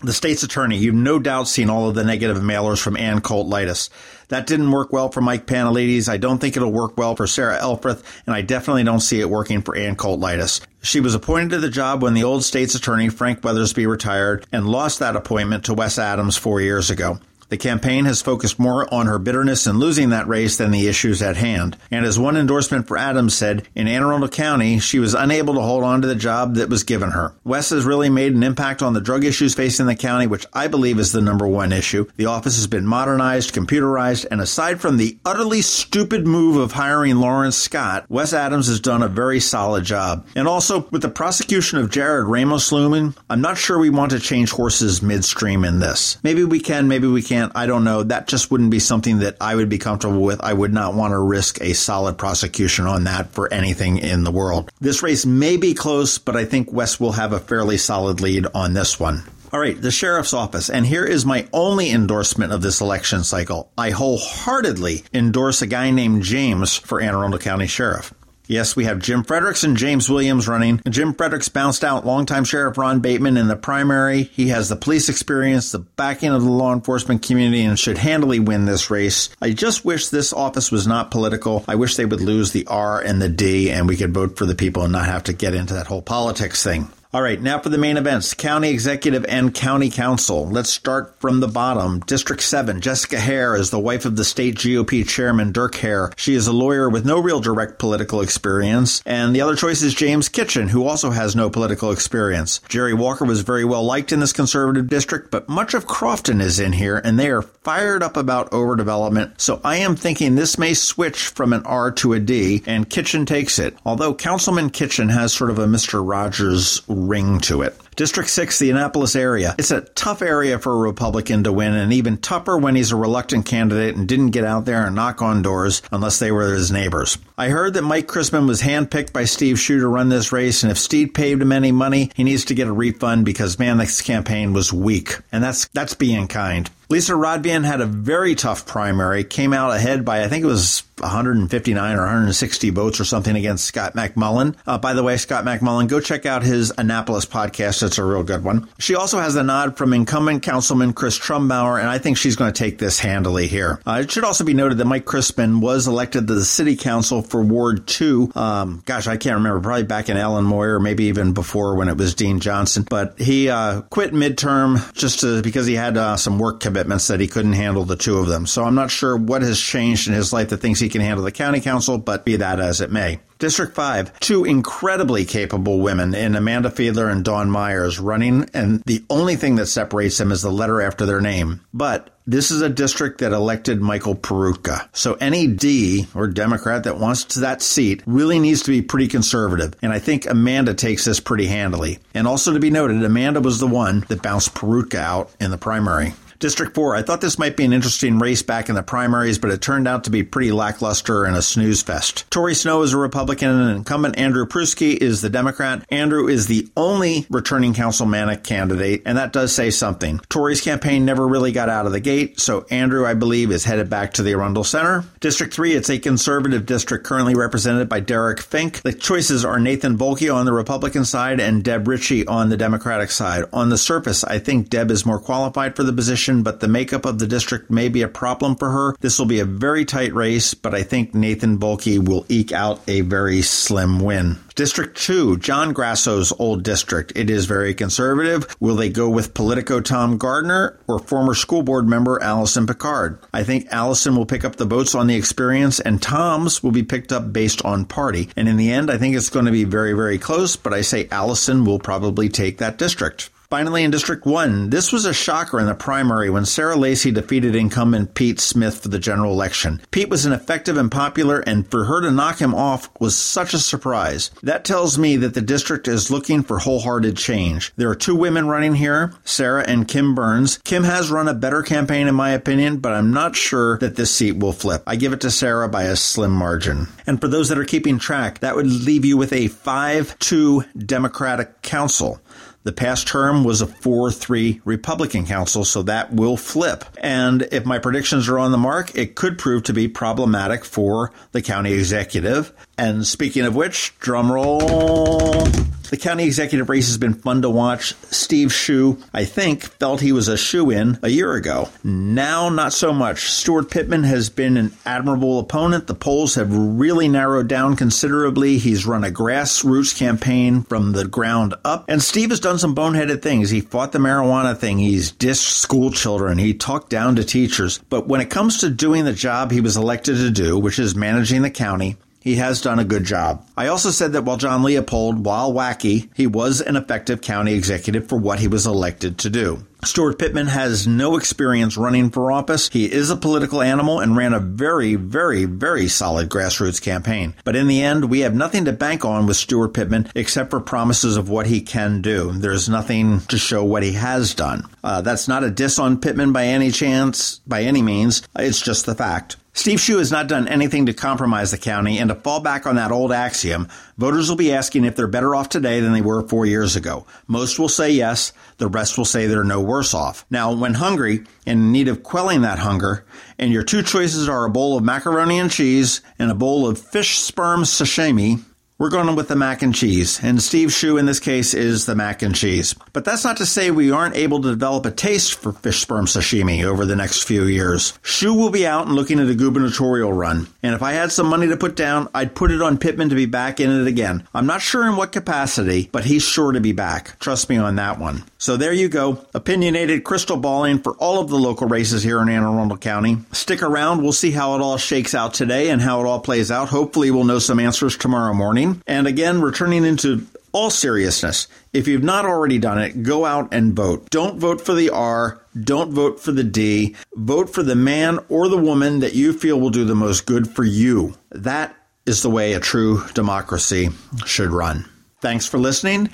The 0.05 0.13
state's 0.13 0.43
attorney, 0.43 0.77
you've 0.77 0.93
no 0.93 1.17
doubt 1.17 1.47
seen 1.47 1.67
all 1.67 1.89
of 1.89 1.95
the 1.95 2.03
negative 2.03 2.37
mailers 2.37 2.79
from 2.79 2.95
Anne 2.95 3.21
Colt-Leitess. 3.21 3.89
That 4.27 4.45
didn't 4.45 4.69
work 4.69 4.93
well 4.93 5.09
for 5.09 5.19
Mike 5.19 5.47
Pantelides. 5.47 6.07
I 6.07 6.17
don't 6.17 6.37
think 6.37 6.55
it'll 6.55 6.71
work 6.71 6.95
well 6.95 7.15
for 7.15 7.25
Sarah 7.25 7.57
Elfreth, 7.59 8.03
and 8.27 8.35
I 8.35 8.43
definitely 8.43 8.83
don't 8.83 8.99
see 8.99 9.19
it 9.19 9.31
working 9.31 9.63
for 9.63 9.75
Anne 9.75 9.95
Colt-Leitess. 9.95 10.61
She 10.83 10.99
was 10.99 11.15
appointed 11.15 11.49
to 11.49 11.59
the 11.59 11.71
job 11.71 12.03
when 12.03 12.13
the 12.13 12.23
old 12.23 12.43
state's 12.43 12.75
attorney, 12.75 13.09
Frank 13.09 13.41
Weathersby, 13.41 13.87
retired 13.87 14.45
and 14.51 14.69
lost 14.69 14.99
that 14.99 15.15
appointment 15.15 15.65
to 15.65 15.73
Wes 15.73 15.97
Adams 15.97 16.37
four 16.37 16.61
years 16.61 16.91
ago. 16.91 17.17
The 17.49 17.57
campaign 17.57 18.05
has 18.05 18.21
focused 18.21 18.57
more 18.57 18.91
on 18.93 19.05
her 19.05 19.19
bitterness 19.19 19.67
in 19.67 19.77
losing 19.77 20.09
that 20.09 20.27
race 20.27 20.57
than 20.57 20.71
the 20.71 20.87
issues 20.87 21.21
at 21.21 21.37
hand. 21.37 21.77
And 21.91 22.05
as 22.05 22.17
one 22.17 22.35
endorsement 22.35 22.87
for 22.87 22.97
Adams 22.97 23.35
said, 23.35 23.67
in 23.75 23.87
Anne 23.87 24.01
Arundel 24.01 24.29
County, 24.29 24.79
she 24.79 24.99
was 24.99 25.13
unable 25.13 25.53
to 25.53 25.61
hold 25.61 25.83
on 25.83 26.01
to 26.01 26.07
the 26.07 26.15
job 26.15 26.55
that 26.55 26.69
was 26.69 26.83
given 26.83 27.11
her. 27.11 27.35
Wes 27.43 27.69
has 27.69 27.85
really 27.85 28.09
made 28.09 28.33
an 28.33 28.43
impact 28.43 28.81
on 28.81 28.93
the 28.93 29.01
drug 29.01 29.23
issues 29.23 29.53
facing 29.53 29.85
the 29.85 29.95
county, 29.95 30.27
which 30.27 30.45
I 30.53 30.67
believe 30.67 30.97
is 30.97 31.11
the 31.11 31.21
number 31.21 31.47
one 31.47 31.71
issue. 31.71 32.07
The 32.17 32.25
office 32.25 32.55
has 32.55 32.67
been 32.67 32.87
modernized, 32.87 33.53
computerized, 33.53 34.25
and 34.31 34.41
aside 34.41 34.81
from 34.81 34.97
the 34.97 35.17
utterly 35.23 35.61
stupid 35.61 36.25
move 36.25 36.57
of 36.57 36.71
hiring 36.71 37.17
Lawrence 37.17 37.57
Scott, 37.57 38.05
Wes 38.09 38.33
Adams 38.33 38.67
has 38.67 38.79
done 38.79 39.03
a 39.03 39.07
very 39.07 39.39
solid 39.39 39.83
job. 39.83 40.25
And 40.35 40.47
also, 40.47 40.87
with 40.91 41.03
the 41.03 41.09
prosecution 41.09 41.77
of 41.77 41.89
Jarrod 41.89 42.27
Ramos 42.27 42.71
looming, 42.71 43.13
I'm 43.29 43.41
not 43.41 43.57
sure 43.57 43.77
we 43.77 43.89
want 43.89 44.11
to 44.11 44.19
change 44.19 44.51
horses 44.51 45.01
midstream 45.01 45.63
in 45.63 45.79
this. 45.79 46.17
Maybe 46.23 46.43
we 46.43 46.59
can, 46.59 46.87
maybe 46.87 47.07
we 47.07 47.21
can't 47.21 47.34
can't. 47.35 47.51
I 47.55 47.65
don't 47.65 47.83
know. 47.83 48.03
That 48.03 48.27
just 48.27 48.49
wouldn't 48.49 48.71
be 48.71 48.79
something 48.79 49.19
that 49.19 49.37
I 49.41 49.55
would 49.55 49.69
be 49.69 49.77
comfortable 49.77 50.21
with. 50.21 50.41
I 50.41 50.53
would 50.53 50.73
not 50.73 50.95
want 50.95 51.11
to 51.11 51.19
risk 51.19 51.61
a 51.61 51.73
solid 51.73 52.17
prosecution 52.17 52.85
on 52.85 53.03
that 53.05 53.31
for 53.31 53.53
anything 53.53 53.97
in 53.97 54.23
the 54.23 54.31
world. 54.31 54.71
This 54.79 55.03
race 55.03 55.25
may 55.25 55.57
be 55.57 55.73
close, 55.73 56.17
but 56.17 56.35
I 56.35 56.45
think 56.45 56.71
Wes 56.71 56.99
will 56.99 57.13
have 57.13 57.33
a 57.33 57.39
fairly 57.39 57.77
solid 57.77 58.21
lead 58.21 58.47
on 58.53 58.73
this 58.73 58.99
one. 58.99 59.23
All 59.51 59.59
right, 59.59 59.79
the 59.79 59.91
sheriff's 59.91 60.33
office. 60.33 60.69
And 60.69 60.85
here 60.85 61.05
is 61.05 61.25
my 61.25 61.47
only 61.53 61.91
endorsement 61.91 62.51
of 62.51 62.61
this 62.61 62.81
election 62.81 63.23
cycle. 63.23 63.71
I 63.77 63.91
wholeheartedly 63.91 65.03
endorse 65.13 65.61
a 65.61 65.67
guy 65.67 65.91
named 65.91 66.23
James 66.23 66.75
for 66.75 67.01
Anne 67.01 67.15
Arundel 67.15 67.39
County 67.39 67.67
Sheriff. 67.67 68.13
Yes, 68.47 68.75
we 68.75 68.85
have 68.85 68.99
Jim 68.99 69.23
Fredericks 69.23 69.63
and 69.63 69.77
James 69.77 70.09
Williams 70.09 70.47
running. 70.47 70.81
Jim 70.89 71.13
Fredericks 71.13 71.49
bounced 71.49 71.83
out 71.83 72.05
longtime 72.05 72.43
Sheriff 72.43 72.77
Ron 72.77 72.99
Bateman 72.99 73.37
in 73.37 73.47
the 73.47 73.55
primary. 73.55 74.23
He 74.23 74.49
has 74.49 74.69
the 74.69 74.75
police 74.75 75.09
experience, 75.09 75.71
the 75.71 75.79
backing 75.79 76.29
of 76.29 76.43
the 76.43 76.49
law 76.49 76.73
enforcement 76.73 77.21
community, 77.23 77.63
and 77.63 77.77
should 77.77 77.97
handily 77.97 78.39
win 78.39 78.65
this 78.65 78.89
race. 78.89 79.29
I 79.41 79.51
just 79.51 79.85
wish 79.85 80.09
this 80.09 80.33
office 80.33 80.71
was 80.71 80.87
not 80.87 81.11
political. 81.11 81.65
I 81.67 81.75
wish 81.75 81.95
they 81.95 82.05
would 82.05 82.21
lose 82.21 82.51
the 82.51 82.67
R 82.67 83.01
and 83.01 83.21
the 83.21 83.29
D 83.29 83.71
and 83.71 83.87
we 83.87 83.97
could 83.97 84.13
vote 84.13 84.37
for 84.37 84.45
the 84.45 84.55
people 84.55 84.83
and 84.83 84.91
not 84.91 85.05
have 85.05 85.23
to 85.25 85.33
get 85.33 85.53
into 85.53 85.73
that 85.73 85.87
whole 85.87 86.01
politics 86.01 86.63
thing. 86.63 86.89
All 87.15 87.21
right, 87.21 87.41
now 87.41 87.59
for 87.59 87.69
the 87.69 87.77
main 87.77 87.95
events 87.95 88.33
County 88.33 88.71
Executive 88.71 89.23
and 89.29 89.53
County 89.53 89.89
Council. 89.89 90.49
Let's 90.49 90.69
start 90.69 91.17
from 91.21 91.39
the 91.39 91.47
bottom. 91.47 92.01
District 92.01 92.41
7, 92.41 92.81
Jessica 92.81 93.17
Haire 93.17 93.55
is 93.55 93.69
the 93.69 93.79
wife 93.79 94.03
of 94.03 94.17
the 94.17 94.25
state 94.25 94.55
GOP 94.55 95.07
chairman, 95.07 95.53
Dirk 95.53 95.75
Haire. 95.75 96.11
She 96.17 96.35
is 96.35 96.45
a 96.47 96.51
lawyer 96.51 96.89
with 96.89 97.05
no 97.05 97.17
real 97.17 97.39
direct 97.39 97.79
political 97.79 98.19
experience. 98.19 99.01
And 99.05 99.33
the 99.33 99.39
other 99.39 99.55
choice 99.55 99.81
is 99.81 99.93
James 99.93 100.27
Kitchen, 100.27 100.67
who 100.67 100.85
also 100.85 101.11
has 101.11 101.37
no 101.37 101.49
political 101.49 101.89
experience. 101.89 102.59
Jerry 102.67 102.93
Walker 102.93 103.23
was 103.23 103.43
very 103.43 103.63
well 103.63 103.85
liked 103.85 104.11
in 104.11 104.19
this 104.19 104.33
conservative 104.33 104.89
district, 104.89 105.31
but 105.31 105.47
much 105.47 105.73
of 105.73 105.87
Crofton 105.87 106.41
is 106.41 106.59
in 106.59 106.73
here, 106.73 106.97
and 106.97 107.17
they 107.17 107.29
are 107.29 107.43
fired 107.43 108.03
up 108.03 108.17
about 108.17 108.51
overdevelopment. 108.51 109.39
So 109.39 109.61
I 109.63 109.77
am 109.77 109.95
thinking 109.95 110.35
this 110.35 110.57
may 110.57 110.73
switch 110.73 111.27
from 111.27 111.53
an 111.53 111.63
R 111.63 111.91
to 111.91 112.11
a 112.11 112.19
D, 112.19 112.61
and 112.65 112.89
Kitchen 112.89 113.25
takes 113.25 113.57
it. 113.57 113.77
Although 113.85 114.13
Councilman 114.13 114.69
Kitchen 114.69 115.07
has 115.07 115.31
sort 115.31 115.49
of 115.49 115.59
a 115.59 115.65
Mr. 115.65 116.05
Rogers 116.05 116.81
ring 117.07 117.39
to 117.41 117.61
it. 117.61 117.75
District 117.95 118.29
6, 118.29 118.59
the 118.59 118.71
Annapolis 118.71 119.15
area. 119.15 119.55
It's 119.57 119.71
a 119.71 119.81
tough 119.81 120.21
area 120.21 120.59
for 120.59 120.73
a 120.73 120.77
Republican 120.77 121.45
to 121.45 121.53
win, 121.53 121.73
and 121.73 121.93
even 121.93 122.17
tougher 122.17 122.57
when 122.57 122.75
he's 122.75 122.91
a 122.91 122.97
reluctant 122.97 123.45
candidate 123.45 123.95
and 123.95 124.05
didn't 124.05 124.31
get 124.31 124.43
out 124.43 124.65
there 124.65 124.85
and 124.85 124.95
knock 124.95 125.21
on 125.21 125.41
doors 125.41 125.81
unless 125.93 126.19
they 126.19 126.29
were 126.29 126.53
his 126.53 126.71
neighbors. 126.71 127.17
I 127.37 127.47
heard 127.49 127.73
that 127.75 127.83
Mike 127.83 128.07
Christman 128.07 128.47
was 128.47 128.61
handpicked 128.61 129.13
by 129.13 129.23
Steve 129.23 129.55
Schuh 129.55 129.79
to 129.79 129.87
run 129.87 130.09
this 130.09 130.33
race, 130.33 130.63
and 130.63 130.71
if 130.71 130.77
Steve 130.77 131.13
paid 131.13 131.41
him 131.41 131.53
any 131.53 131.71
money, 131.71 132.11
he 132.15 132.25
needs 132.25 132.43
to 132.45 132.55
get 132.55 132.67
a 132.67 132.73
refund 132.73 133.23
because, 133.23 133.59
man, 133.59 133.77
this 133.77 134.01
campaign 134.01 134.51
was 134.51 134.73
weak. 134.73 135.17
And 135.31 135.41
that's, 135.41 135.67
that's 135.69 135.93
being 135.93 136.27
kind. 136.27 136.69
Lisa 136.89 137.13
Rodvien 137.13 137.65
had 137.65 137.81
a 137.81 137.85
very 137.85 138.35
tough 138.35 138.65
primary, 138.65 139.23
came 139.23 139.53
out 139.53 139.71
ahead 139.71 140.05
by, 140.05 140.23
I 140.23 140.27
think 140.27 140.43
it 140.43 140.47
was 140.47 140.83
159 140.99 141.97
or 141.97 142.01
160 142.01 142.69
votes 142.69 142.99
or 142.99 143.05
something 143.05 143.35
against 143.35 143.65
Scott 143.65 143.95
McMullen. 143.95 144.55
Uh, 144.67 144.77
by 144.77 144.93
the 144.93 145.03
way, 145.03 145.17
Scott 145.17 145.43
McMullen, 145.43 145.87
go 145.87 145.99
check 145.99 146.25
out 146.25 146.43
his 146.43 146.71
Annapolis 146.77 147.25
podcast. 147.25 147.83
It's 147.83 147.97
a 147.97 148.03
real 148.05 148.23
good 148.23 148.43
one. 148.43 148.69
She 148.77 148.95
also 148.95 149.19
has 149.19 149.35
a 149.35 149.43
nod 149.43 149.77
from 149.77 149.93
incumbent 149.93 150.43
councilman 150.43 150.93
Chris 150.93 151.17
Trumbauer, 151.17 151.79
and 151.79 151.89
I 151.89 151.97
think 151.97 152.17
she's 152.17 152.35
going 152.35 152.53
to 152.53 152.57
take 152.57 152.77
this 152.77 152.99
handily 152.99 153.47
here. 153.47 153.81
Uh, 153.85 154.01
it 154.03 154.11
should 154.11 154.23
also 154.23 154.43
be 154.43 154.53
noted 154.53 154.77
that 154.77 154.85
Mike 154.85 155.05
Crispin 155.05 155.59
was 155.59 155.87
elected 155.87 156.27
to 156.27 156.35
the 156.35 156.45
city 156.45 156.75
council 156.75 157.21
for 157.21 157.43
Ward 157.43 157.87
2. 157.87 158.31
Um, 158.35 158.83
gosh, 158.85 159.07
I 159.07 159.17
can't 159.17 159.35
remember, 159.35 159.59
probably 159.59 159.83
back 159.83 160.09
in 160.09 160.17
Ellen 160.17 160.45
Moyer, 160.45 160.79
maybe 160.79 161.05
even 161.05 161.33
before 161.33 161.75
when 161.75 161.89
it 161.89 161.97
was 161.97 162.13
Dean 162.13 162.39
Johnson. 162.39 162.85
But 162.87 163.19
he 163.19 163.49
uh, 163.49 163.81
quit 163.81 164.13
midterm 164.13 164.93
just 164.93 165.21
to, 165.21 165.41
because 165.41 165.65
he 165.65 165.73
had 165.73 165.97
uh, 165.97 166.15
some 166.15 166.37
work 166.39 166.59
commitments 166.59 166.74
commitments 166.75 167.07
that 167.07 167.21
he 167.21 167.27
couldn't 167.27 167.53
handle 167.53 167.85
the 167.85 167.95
two 167.95 168.17
of 168.17 168.27
them. 168.27 168.45
So 168.45 168.65
I'm 168.65 168.75
not 168.75 168.91
sure 168.91 169.15
what 169.15 169.41
has 169.43 169.57
changed 169.57 170.09
in 170.09 170.13
his 170.13 170.33
life 170.33 170.49
that 170.49 170.57
thinks 170.57 170.81
he 170.81 170.89
can 170.89 170.99
handle 170.99 171.23
the 171.23 171.31
county 171.31 171.61
council, 171.61 171.97
but 171.97 172.25
be 172.25 172.35
that 172.35 172.59
as 172.59 172.81
it 172.81 172.91
may. 172.91 173.21
District 173.39 173.73
5, 173.73 174.19
two 174.19 174.43
incredibly 174.43 175.23
capable 175.23 175.79
women 175.79 176.13
in 176.13 176.35
Amanda 176.35 176.69
Fiedler 176.69 177.09
and 177.09 177.23
Dawn 177.23 177.49
Myers 177.49 177.97
running, 177.97 178.49
and 178.53 178.81
the 178.83 179.03
only 179.09 179.37
thing 179.37 179.55
that 179.55 179.67
separates 179.67 180.17
them 180.17 180.33
is 180.33 180.41
the 180.41 180.51
letter 180.51 180.81
after 180.81 181.05
their 181.05 181.21
name. 181.21 181.61
But 181.73 182.09
this 182.27 182.51
is 182.51 182.61
a 182.61 182.69
district 182.69 183.19
that 183.19 183.31
elected 183.31 183.81
Michael 183.81 184.15
Peroutka. 184.15 184.87
So 184.93 185.13
any 185.15 185.47
D 185.47 186.07
or 186.13 186.27
Democrat 186.27 186.85
that 186.85 186.97
wants 186.97 187.35
that 187.35 187.61
seat 187.61 188.03
really 188.05 188.39
needs 188.39 188.63
to 188.63 188.71
be 188.71 188.81
pretty 188.81 189.07
conservative. 189.07 189.75
And 189.81 189.93
I 189.93 189.99
think 189.99 190.25
Amanda 190.25 190.73
takes 190.73 191.05
this 191.05 191.19
pretty 191.19 191.47
handily. 191.47 191.99
And 192.13 192.27
also 192.27 192.53
to 192.53 192.59
be 192.59 192.71
noted, 192.71 193.03
Amanda 193.03 193.41
was 193.41 193.59
the 193.59 193.67
one 193.67 194.05
that 194.07 194.21
bounced 194.21 194.55
Peroutka 194.55 194.95
out 194.95 195.31
in 195.39 195.51
the 195.51 195.57
primary. 195.57 196.13
District 196.39 196.73
4, 196.75 196.95
I 196.95 197.01
thought 197.01 197.21
this 197.21 197.39
might 197.39 197.57
be 197.57 197.65
an 197.65 197.73
interesting 197.73 198.19
race 198.19 198.41
back 198.41 198.69
in 198.69 198.75
the 198.75 198.83
primaries, 198.83 199.39
but 199.39 199.51
it 199.51 199.61
turned 199.61 199.87
out 199.87 200.03
to 200.03 200.09
be 200.09 200.23
pretty 200.23 200.51
lackluster 200.51 201.25
and 201.25 201.35
a 201.35 201.41
snooze 201.41 201.81
fest. 201.81 202.29
Tori 202.29 202.53
Snow 202.53 202.81
is 202.81 202.93
a 202.93 202.97
Republican 202.97 203.49
and 203.49 203.77
incumbent 203.77 204.17
Andrew 204.17 204.45
Pruski 204.45 204.95
is 204.95 205.21
the 205.21 205.29
Democrat. 205.29 205.85
Andrew 205.89 206.27
is 206.27 206.47
the 206.47 206.67
only 206.75 207.25
returning 207.29 207.73
councilmanic 207.73 208.43
candidate, 208.43 209.03
and 209.05 209.17
that 209.17 209.33
does 209.33 209.53
say 209.53 209.69
something. 209.69 210.19
Tori's 210.29 210.61
campaign 210.61 211.05
never 211.05 211.27
really 211.27 211.51
got 211.51 211.69
out 211.69 211.85
of 211.85 211.91
the 211.91 211.99
gate, 211.99 212.39
so 212.39 212.65
Andrew, 212.69 213.05
I 213.05 213.13
believe, 213.13 213.51
is 213.51 213.63
headed 213.63 213.89
back 213.89 214.13
to 214.13 214.23
the 214.23 214.31
Arundel 214.31 214.63
Center. 214.63 215.05
District 215.19 215.53
3, 215.53 215.73
it's 215.73 215.89
a 215.89 215.99
conservative 215.99 216.65
district 216.65 217.05
currently 217.05 217.35
represented 217.35 217.87
by 217.87 217.99
Derek 217.99 218.41
Fink. 218.41 218.81
The 218.81 218.93
choices 218.93 219.45
are 219.45 219.59
Nathan 219.59 219.97
Volke 219.97 220.33
on 220.33 220.45
the 220.45 220.53
Republican 220.53 221.05
side 221.05 221.39
and 221.39 221.63
Deb 221.63 221.87
Ritchie 221.87 222.27
on 222.27 222.49
the 222.49 222.57
Democratic 222.57 223.11
side. 223.11 223.45
On 223.53 223.69
the 223.69 223.77
surface, 223.77 224.23
I 224.23 224.39
think 224.39 224.69
Deb 224.69 224.91
is 224.91 225.05
more 225.05 225.19
qualified 225.19 225.75
for 225.75 225.83
the 225.83 225.93
position, 225.93 226.24
but 226.25 226.59
the 226.59 226.67
makeup 226.67 227.05
of 227.05 227.19
the 227.19 227.27
district 227.27 227.69
may 227.69 227.89
be 227.89 228.01
a 228.01 228.07
problem 228.07 228.55
for 228.55 228.71
her. 228.71 228.95
This 228.99 229.19
will 229.19 229.25
be 229.25 229.39
a 229.39 229.45
very 229.45 229.85
tight 229.85 230.13
race, 230.13 230.53
but 230.53 230.73
I 230.73 230.83
think 230.83 231.13
Nathan 231.13 231.59
Volke 231.59 232.05
will 232.05 232.25
eke 232.29 232.51
out 232.51 232.81
a 232.87 233.01
very 233.01 233.41
slim 233.41 233.99
win. 233.99 234.37
District 234.55 234.95
2, 234.97 235.37
John 235.39 235.73
Grasso's 235.73 236.31
old 236.39 236.63
district. 236.63 237.11
It 237.13 237.29
is 237.29 237.45
very 237.45 237.73
conservative. 237.73 238.47
Will 238.61 238.77
they 238.77 238.89
go 238.89 239.09
with 239.09 239.33
Politico 239.33 239.81
Tom 239.81 240.17
Gardner 240.17 240.79
or 240.87 240.97
former 240.97 241.33
school 241.33 241.61
board 241.61 241.89
member 241.89 242.21
Allison 242.23 242.65
Pickard? 242.65 243.19
I 243.33 243.43
think 243.43 243.67
Allison 243.69 244.15
will 244.15 244.25
pick 244.25 244.45
up 244.45 244.55
the 244.55 244.63
votes 244.63 244.95
on 244.95 245.07
the 245.07 245.15
experience 245.15 245.81
and 245.81 246.01
Tom's 246.01 246.63
will 246.63 246.71
be 246.71 246.83
picked 246.83 247.11
up 247.11 247.33
based 247.33 247.65
on 247.65 247.83
party. 247.83 248.29
And 248.37 248.47
in 248.47 248.55
the 248.55 248.71
end, 248.71 248.89
I 248.89 248.97
think 248.97 249.15
it's 249.15 249.29
going 249.29 249.45
to 249.45 249.51
be 249.51 249.65
very, 249.65 249.91
very 249.91 250.17
close, 250.17 250.55
but 250.55 250.73
I 250.73 250.81
say 250.81 251.09
Allison 251.11 251.65
will 251.65 251.79
probably 251.79 252.29
take 252.29 252.59
that 252.59 252.77
district. 252.77 253.29
Finally, 253.49 253.83
in 253.83 253.91
District 253.91 254.25
1, 254.25 254.71
this 254.71 254.91
was 254.91 255.05
a 255.05 255.13
shocker 255.13 255.59
in 255.59 255.67
the 255.67 255.75
primary 255.75 256.31
when 256.31 256.45
Sarah 256.45 256.75
Lacey 256.75 257.11
defeated 257.11 257.55
incumbent 257.55 258.15
Pete 258.15 258.39
Smith 258.39 258.81
for 258.81 258.89
the 258.89 258.97
general 258.97 259.33
election. 259.33 259.79
Pete 259.91 260.09
was 260.09 260.25
ineffective 260.25 260.77
and 260.77 260.91
popular, 260.91 261.41
and 261.41 261.69
for 261.69 261.85
her 261.85 262.01
to 262.01 262.09
knock 262.09 262.39
him 262.39 262.55
off 262.55 262.89
was 262.99 263.15
such 263.15 263.53
a 263.53 263.59
surprise. 263.59 264.31
That 264.41 264.65
tells 264.65 264.97
me 264.97 265.15
that 265.17 265.35
the 265.35 265.41
district 265.41 265.87
is 265.87 266.09
looking 266.09 266.41
for 266.41 266.57
wholehearted 266.57 267.17
change. 267.17 267.71
There 267.75 267.89
are 267.89 267.95
two 267.95 268.15
women 268.15 268.47
running 268.47 268.73
here, 268.73 269.13
Sarah 269.23 269.63
and 269.67 269.87
Kim 269.87 270.15
Burns. 270.15 270.57
Kim 270.63 270.83
has 270.83 271.11
run 271.11 271.27
a 271.27 271.33
better 271.35 271.61
campaign, 271.61 272.07
in 272.07 272.15
my 272.15 272.31
opinion, 272.31 272.77
but 272.77 272.93
I'm 272.93 273.13
not 273.13 273.35
sure 273.35 273.77
that 273.77 273.95
this 273.95 274.11
seat 274.11 274.37
will 274.37 274.53
flip. 274.53 274.81
I 274.87 274.95
give 274.95 275.13
it 275.13 275.21
to 275.21 275.29
Sarah 275.29 275.69
by 275.69 275.83
a 275.83 275.95
slim 275.95 276.31
margin. 276.31 276.87
And 277.05 277.21
for 277.21 277.27
those 277.27 277.49
that 277.49 277.59
are 277.59 277.65
keeping 277.65 277.99
track, 277.99 278.39
that 278.39 278.55
would 278.55 278.65
leave 278.65 279.05
you 279.05 279.17
with 279.17 279.33
a 279.33 279.49
5 279.49 280.17
2 280.17 280.65
Democratic 280.77 281.61
council. 281.61 282.19
The 282.65 282.73
past 282.73 283.07
term 283.07 283.43
was 283.43 283.61
a 283.61 283.67
4 283.67 284.11
3 284.11 284.59
Republican 284.65 285.27
council, 285.27 285.63
so 285.65 285.83
that 285.83 286.11
will 286.11 286.35
flip. 286.35 286.83
And 286.97 287.47
if 287.51 287.63
my 287.63 287.77
predictions 287.77 288.27
are 288.27 288.39
on 288.39 288.51
the 288.51 288.57
mark, 288.57 288.95
it 288.95 289.13
could 289.13 289.37
prove 289.37 289.61
to 289.63 289.73
be 289.73 289.87
problematic 289.87 290.65
for 290.65 291.11
the 291.31 291.43
county 291.43 291.73
executive. 291.73 292.51
And 292.77 293.05
speaking 293.05 293.45
of 293.45 293.55
which, 293.55 293.97
drum 293.99 294.31
roll. 294.31 295.45
The 295.89 295.97
county 295.97 296.25
executive 296.25 296.67
race 296.67 296.87
has 296.87 296.97
been 296.97 297.13
fun 297.13 297.43
to 297.43 297.49
watch. 297.49 297.93
Steve 298.11 298.49
Schuh, 298.49 299.01
I 299.13 299.23
think, 299.23 299.61
felt 299.61 300.01
he 300.01 300.11
was 300.11 300.27
a 300.27 300.35
shoe 300.35 300.71
in 300.71 300.97
a 301.03 301.09
year 301.09 301.33
ago. 301.33 301.69
Now, 301.83 302.49
not 302.49 302.73
so 302.73 302.91
much. 302.91 303.29
Steuart 303.29 303.69
Pittman 303.69 304.03
has 304.03 304.29
been 304.29 304.57
an 304.57 304.73
admirable 304.85 305.37
opponent. 305.39 305.85
The 305.85 305.93
polls 305.93 306.35
have 306.35 306.53
really 306.53 307.07
narrowed 307.07 307.47
down 307.47 307.75
considerably. 307.75 308.57
He's 308.57 308.85
run 308.87 309.03
a 309.03 309.09
grassroots 309.09 309.95
campaign 309.95 310.63
from 310.63 310.93
the 310.93 311.05
ground 311.05 311.53
up. 311.63 311.85
And 311.87 312.01
Steve 312.01 312.31
has 312.31 312.39
done 312.39 312.57
some 312.57 312.75
boneheaded 312.75 313.21
things. 313.21 313.51
He 313.51 313.61
fought 313.61 313.91
the 313.91 313.99
marijuana 313.99 314.57
thing. 314.57 314.79
He's 314.79 315.11
dished 315.11 315.59
school 315.59 315.91
children. 315.91 316.39
He 316.39 316.55
talked 316.55 316.89
down 316.89 317.15
to 317.17 317.23
teachers. 317.23 317.79
But 317.89 318.07
when 318.07 318.21
it 318.21 318.31
comes 318.31 318.59
to 318.59 318.69
doing 318.69 319.05
the 319.05 319.13
job 319.13 319.51
he 319.51 319.61
was 319.61 319.77
elected 319.77 320.17
to 320.17 320.31
do, 320.31 320.57
which 320.57 320.79
is 320.79 320.95
managing 320.95 321.43
the 321.43 321.51
county, 321.51 321.97
he 322.25 322.35
has 322.35 322.59
done 322.59 322.79
a 322.79 322.83
good 322.83 323.03
job. 323.03 323.45
I 323.55 323.67
also 323.67 323.91
said 323.91 324.13
that 324.13 324.23
while 324.23 324.37
John 324.37 324.63
Leopold, 324.63 325.23
while 325.23 325.53
wacky, 325.53 326.09
he 326.15 326.25
was 326.25 326.59
an 326.59 326.75
effective 326.75 327.21
county 327.21 327.53
executive 327.53 328.09
for 328.09 328.17
what 328.17 328.39
he 328.39 328.47
was 328.47 328.65
elected 328.65 329.19
to 329.19 329.29
do. 329.29 329.63
Steuart 329.83 330.17
Pittman 330.17 330.47
has 330.47 330.87
no 330.87 331.15
experience 331.15 331.77
running 331.77 332.09
for 332.09 332.31
office. 332.31 332.69
He 332.69 332.91
is 332.91 333.11
a 333.11 333.15
political 333.15 333.61
animal 333.61 333.99
and 333.99 334.17
ran 334.17 334.33
a 334.33 334.39
very, 334.39 334.95
very, 334.95 335.45
very 335.45 335.87
solid 335.87 336.27
grassroots 336.27 336.81
campaign. 336.81 337.35
But 337.43 337.55
in 337.55 337.67
the 337.67 337.83
end, 337.83 338.09
we 338.09 338.21
have 338.21 338.33
nothing 338.33 338.65
to 338.65 338.73
bank 338.73 339.05
on 339.05 339.27
with 339.27 339.37
Steuart 339.37 339.75
Pittman 339.75 340.09
except 340.15 340.49
for 340.49 340.59
promises 340.59 341.17
of 341.17 341.29
what 341.29 341.45
he 341.45 341.61
can 341.61 342.01
do. 342.01 342.31
There's 342.31 342.67
nothing 342.67 343.19
to 343.27 343.37
show 343.37 343.63
what 343.63 343.83
he 343.83 343.91
has 343.91 344.33
done. 344.33 344.67
Uh, 344.83 345.01
that's 345.01 345.27
not 345.27 345.43
a 345.43 345.51
diss 345.51 345.77
on 345.77 346.01
Pittman 346.01 346.33
by 346.33 346.45
any 346.45 346.71
chance, 346.71 347.39
by 347.45 347.61
any 347.61 347.83
means. 347.83 348.27
It's 348.35 348.61
just 348.61 348.87
the 348.87 348.95
fact. 348.95 349.35
Steve 349.57 349.79
Schuh 349.79 349.99
has 349.99 350.11
not 350.11 350.27
done 350.27 350.49
anything 350.49 350.85
to 350.85 350.93
compromise 350.93 351.49
the 351.49 351.57
county, 351.57 351.97
and 351.97 352.09
to 352.09 352.15
fall 352.15 352.41
back 352.41 352.67
on 352.67 352.75
that 352.75 352.91
old 352.91 353.13
axiom, 353.13 353.69
voters 353.97 354.27
will 354.27 354.35
be 354.35 354.51
asking 354.51 354.83
if 354.83 354.97
they're 354.97 355.07
better 355.07 355.33
off 355.33 355.47
today 355.47 355.79
than 355.79 355.93
they 355.93 356.01
were 356.01 356.27
four 356.27 356.45
years 356.45 356.75
ago. 356.75 357.07
Most 357.25 357.57
will 357.57 357.69
say 357.69 357.89
yes, 357.89 358.33
the 358.57 358.67
rest 358.67 358.97
will 358.97 359.05
say 359.05 359.27
they're 359.27 359.45
no 359.45 359.61
worse 359.61 359.93
off. 359.93 360.25
Now, 360.29 360.51
when 360.51 360.73
hungry 360.73 361.23
and 361.47 361.61
in 361.61 361.71
need 361.71 361.87
of 361.87 362.03
quelling 362.03 362.41
that 362.41 362.59
hunger, 362.59 363.05
and 363.39 363.53
your 363.53 363.63
two 363.63 363.81
choices 363.81 364.27
are 364.27 364.43
a 364.43 364.49
bowl 364.49 364.77
of 364.77 364.83
macaroni 364.83 365.39
and 365.39 365.49
cheese 365.49 366.01
and 366.19 366.29
a 366.29 366.35
bowl 366.35 366.67
of 366.67 366.77
fish 366.77 367.17
sperm 367.17 367.61
sashimi, 367.61 368.43
we're 368.77 368.89
going 368.89 369.15
with 369.15 369.29
the 369.29 369.35
mac 369.37 369.61
and 369.61 369.73
cheese, 369.73 370.19
and 370.21 370.41
Steve 370.41 370.67
Schuh 370.67 370.99
in 370.99 371.05
this 371.05 371.21
case 371.21 371.53
is 371.53 371.85
the 371.85 371.95
mac 371.95 372.21
and 372.21 372.35
cheese. 372.35 372.75
But 372.91 373.05
that's 373.05 373.23
not 373.23 373.37
to 373.37 373.45
say 373.45 373.71
we 373.71 373.89
aren't 373.89 374.17
able 374.17 374.41
to 374.41 374.49
develop 374.49 374.85
a 374.85 374.91
taste 374.91 375.35
for 375.35 375.53
fish 375.53 375.79
sperm 375.79 376.07
sashimi 376.07 376.65
over 376.65 376.85
the 376.85 376.95
next 376.95 377.23
few 377.23 377.45
years. 377.45 377.97
Schuh 378.03 378.35
will 378.35 378.49
be 378.49 378.67
out 378.67 378.87
and 378.87 378.95
looking 378.95 379.19
at 379.19 379.29
a 379.29 379.35
gubernatorial 379.35 380.11
run, 380.11 380.47
and 380.61 380.75
if 380.75 380.83
I 380.83 380.91
had 380.91 381.13
some 381.13 381.27
money 381.27 381.47
to 381.47 381.55
put 381.55 381.77
down, 381.77 382.09
I'd 382.13 382.35
put 382.35 382.51
it 382.51 382.61
on 382.61 382.77
Pittman 382.77 383.09
to 383.09 383.15
be 383.15 383.25
back 383.25 383.61
in 383.61 383.69
it 383.71 383.87
again. 383.87 384.27
I'm 384.33 384.45
not 384.45 384.61
sure 384.61 384.85
in 384.85 384.97
what 384.97 385.13
capacity, 385.13 385.87
but 385.91 386.03
he's 386.03 386.23
sure 386.23 386.51
to 386.51 386.59
be 386.59 386.73
back. 386.73 387.17
Trust 387.19 387.49
me 387.49 387.55
on 387.55 387.77
that 387.77 387.97
one. 387.97 388.23
So 388.37 388.57
there 388.57 388.73
you 388.73 388.89
go. 388.89 389.25
Opinionated 389.33 390.03
crystal 390.03 390.37
balling 390.37 390.79
for 390.79 390.93
all 390.97 391.21
of 391.21 391.29
the 391.29 391.39
local 391.39 391.67
races 391.67 392.03
here 392.03 392.21
in 392.21 392.29
Anne 392.29 392.43
Arundel 392.43 392.77
County. 392.77 393.17
Stick 393.31 393.63
around. 393.63 394.03
We'll 394.03 394.11
see 394.11 394.31
how 394.31 394.55
it 394.55 394.61
all 394.61 394.77
shakes 394.77 395.15
out 395.15 395.33
today 395.33 395.69
and 395.69 395.81
how 395.81 396.01
it 396.01 396.05
all 396.05 396.19
plays 396.19 396.51
out. 396.51 396.67
Hopefully 396.69 397.09
we'll 397.09 397.23
know 397.23 397.39
some 397.39 397.59
answers 397.59 397.97
tomorrow 397.97 398.33
morning. 398.33 398.64
And 398.87 399.07
again, 399.07 399.41
returning 399.41 399.85
into 399.85 400.25
all 400.51 400.69
seriousness, 400.69 401.47
if 401.73 401.87
you've 401.87 402.03
not 402.03 402.25
already 402.25 402.59
done 402.59 402.81
it, 402.81 403.03
go 403.03 403.25
out 403.25 403.53
and 403.53 403.73
vote. 403.73 404.09
Don't 404.09 404.39
vote 404.39 404.61
for 404.61 404.73
the 404.73 404.89
R. 404.89 405.41
Don't 405.59 405.91
vote 405.91 406.19
for 406.19 406.31
the 406.31 406.43
D. 406.43 406.95
Vote 407.13 407.49
for 407.49 407.63
the 407.63 407.75
man 407.75 408.19
or 408.29 408.47
the 408.47 408.57
woman 408.57 408.99
that 408.99 409.15
you 409.15 409.33
feel 409.33 409.59
will 409.59 409.69
do 409.69 409.85
the 409.85 409.95
most 409.95 410.25
good 410.25 410.49
for 410.49 410.63
you. 410.63 411.15
That 411.31 411.75
is 412.05 412.21
the 412.21 412.29
way 412.29 412.53
a 412.53 412.59
true 412.59 413.03
democracy 413.13 413.89
should 414.25 414.49
run. 414.49 414.85
Thanks 415.21 415.45
for 415.45 415.57
listening. 415.57 416.09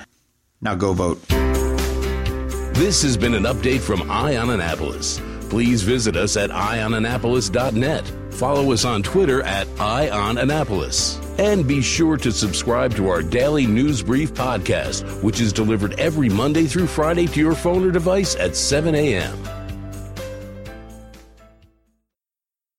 Now 0.61 0.75
go 0.75 0.93
vote. 0.93 1.21
This 2.75 3.03
has 3.03 3.17
been 3.17 3.35
an 3.35 3.43
update 3.43 3.81
from 3.81 4.09
Eye 4.09 4.37
on 4.37 4.49
Annapolis. 4.49 5.21
Please 5.49 5.83
visit 5.83 6.15
us 6.15 6.37
at 6.37 6.49
eyeonannapolis.net. 6.49 8.11
Follow 8.33 8.71
us 8.71 8.85
on 8.85 9.03
Twitter 9.03 9.43
at 9.43 9.67
EyeOnAnnapolis. 9.75 11.20
And 11.37 11.67
be 11.67 11.81
sure 11.81 12.17
to 12.17 12.31
subscribe 12.31 12.95
to 12.95 13.09
our 13.09 13.21
daily 13.21 13.65
news 13.65 14.01
brief 14.01 14.33
podcast, 14.33 15.23
which 15.23 15.39
is 15.41 15.53
delivered 15.53 15.99
every 15.99 16.29
Monday 16.29 16.65
through 16.65 16.87
Friday 16.87 17.27
to 17.27 17.39
your 17.39 17.55
phone 17.55 17.87
or 17.87 17.91
device 17.91 18.35
at 18.35 18.55
7 18.55 18.93
a.m. 18.95 19.60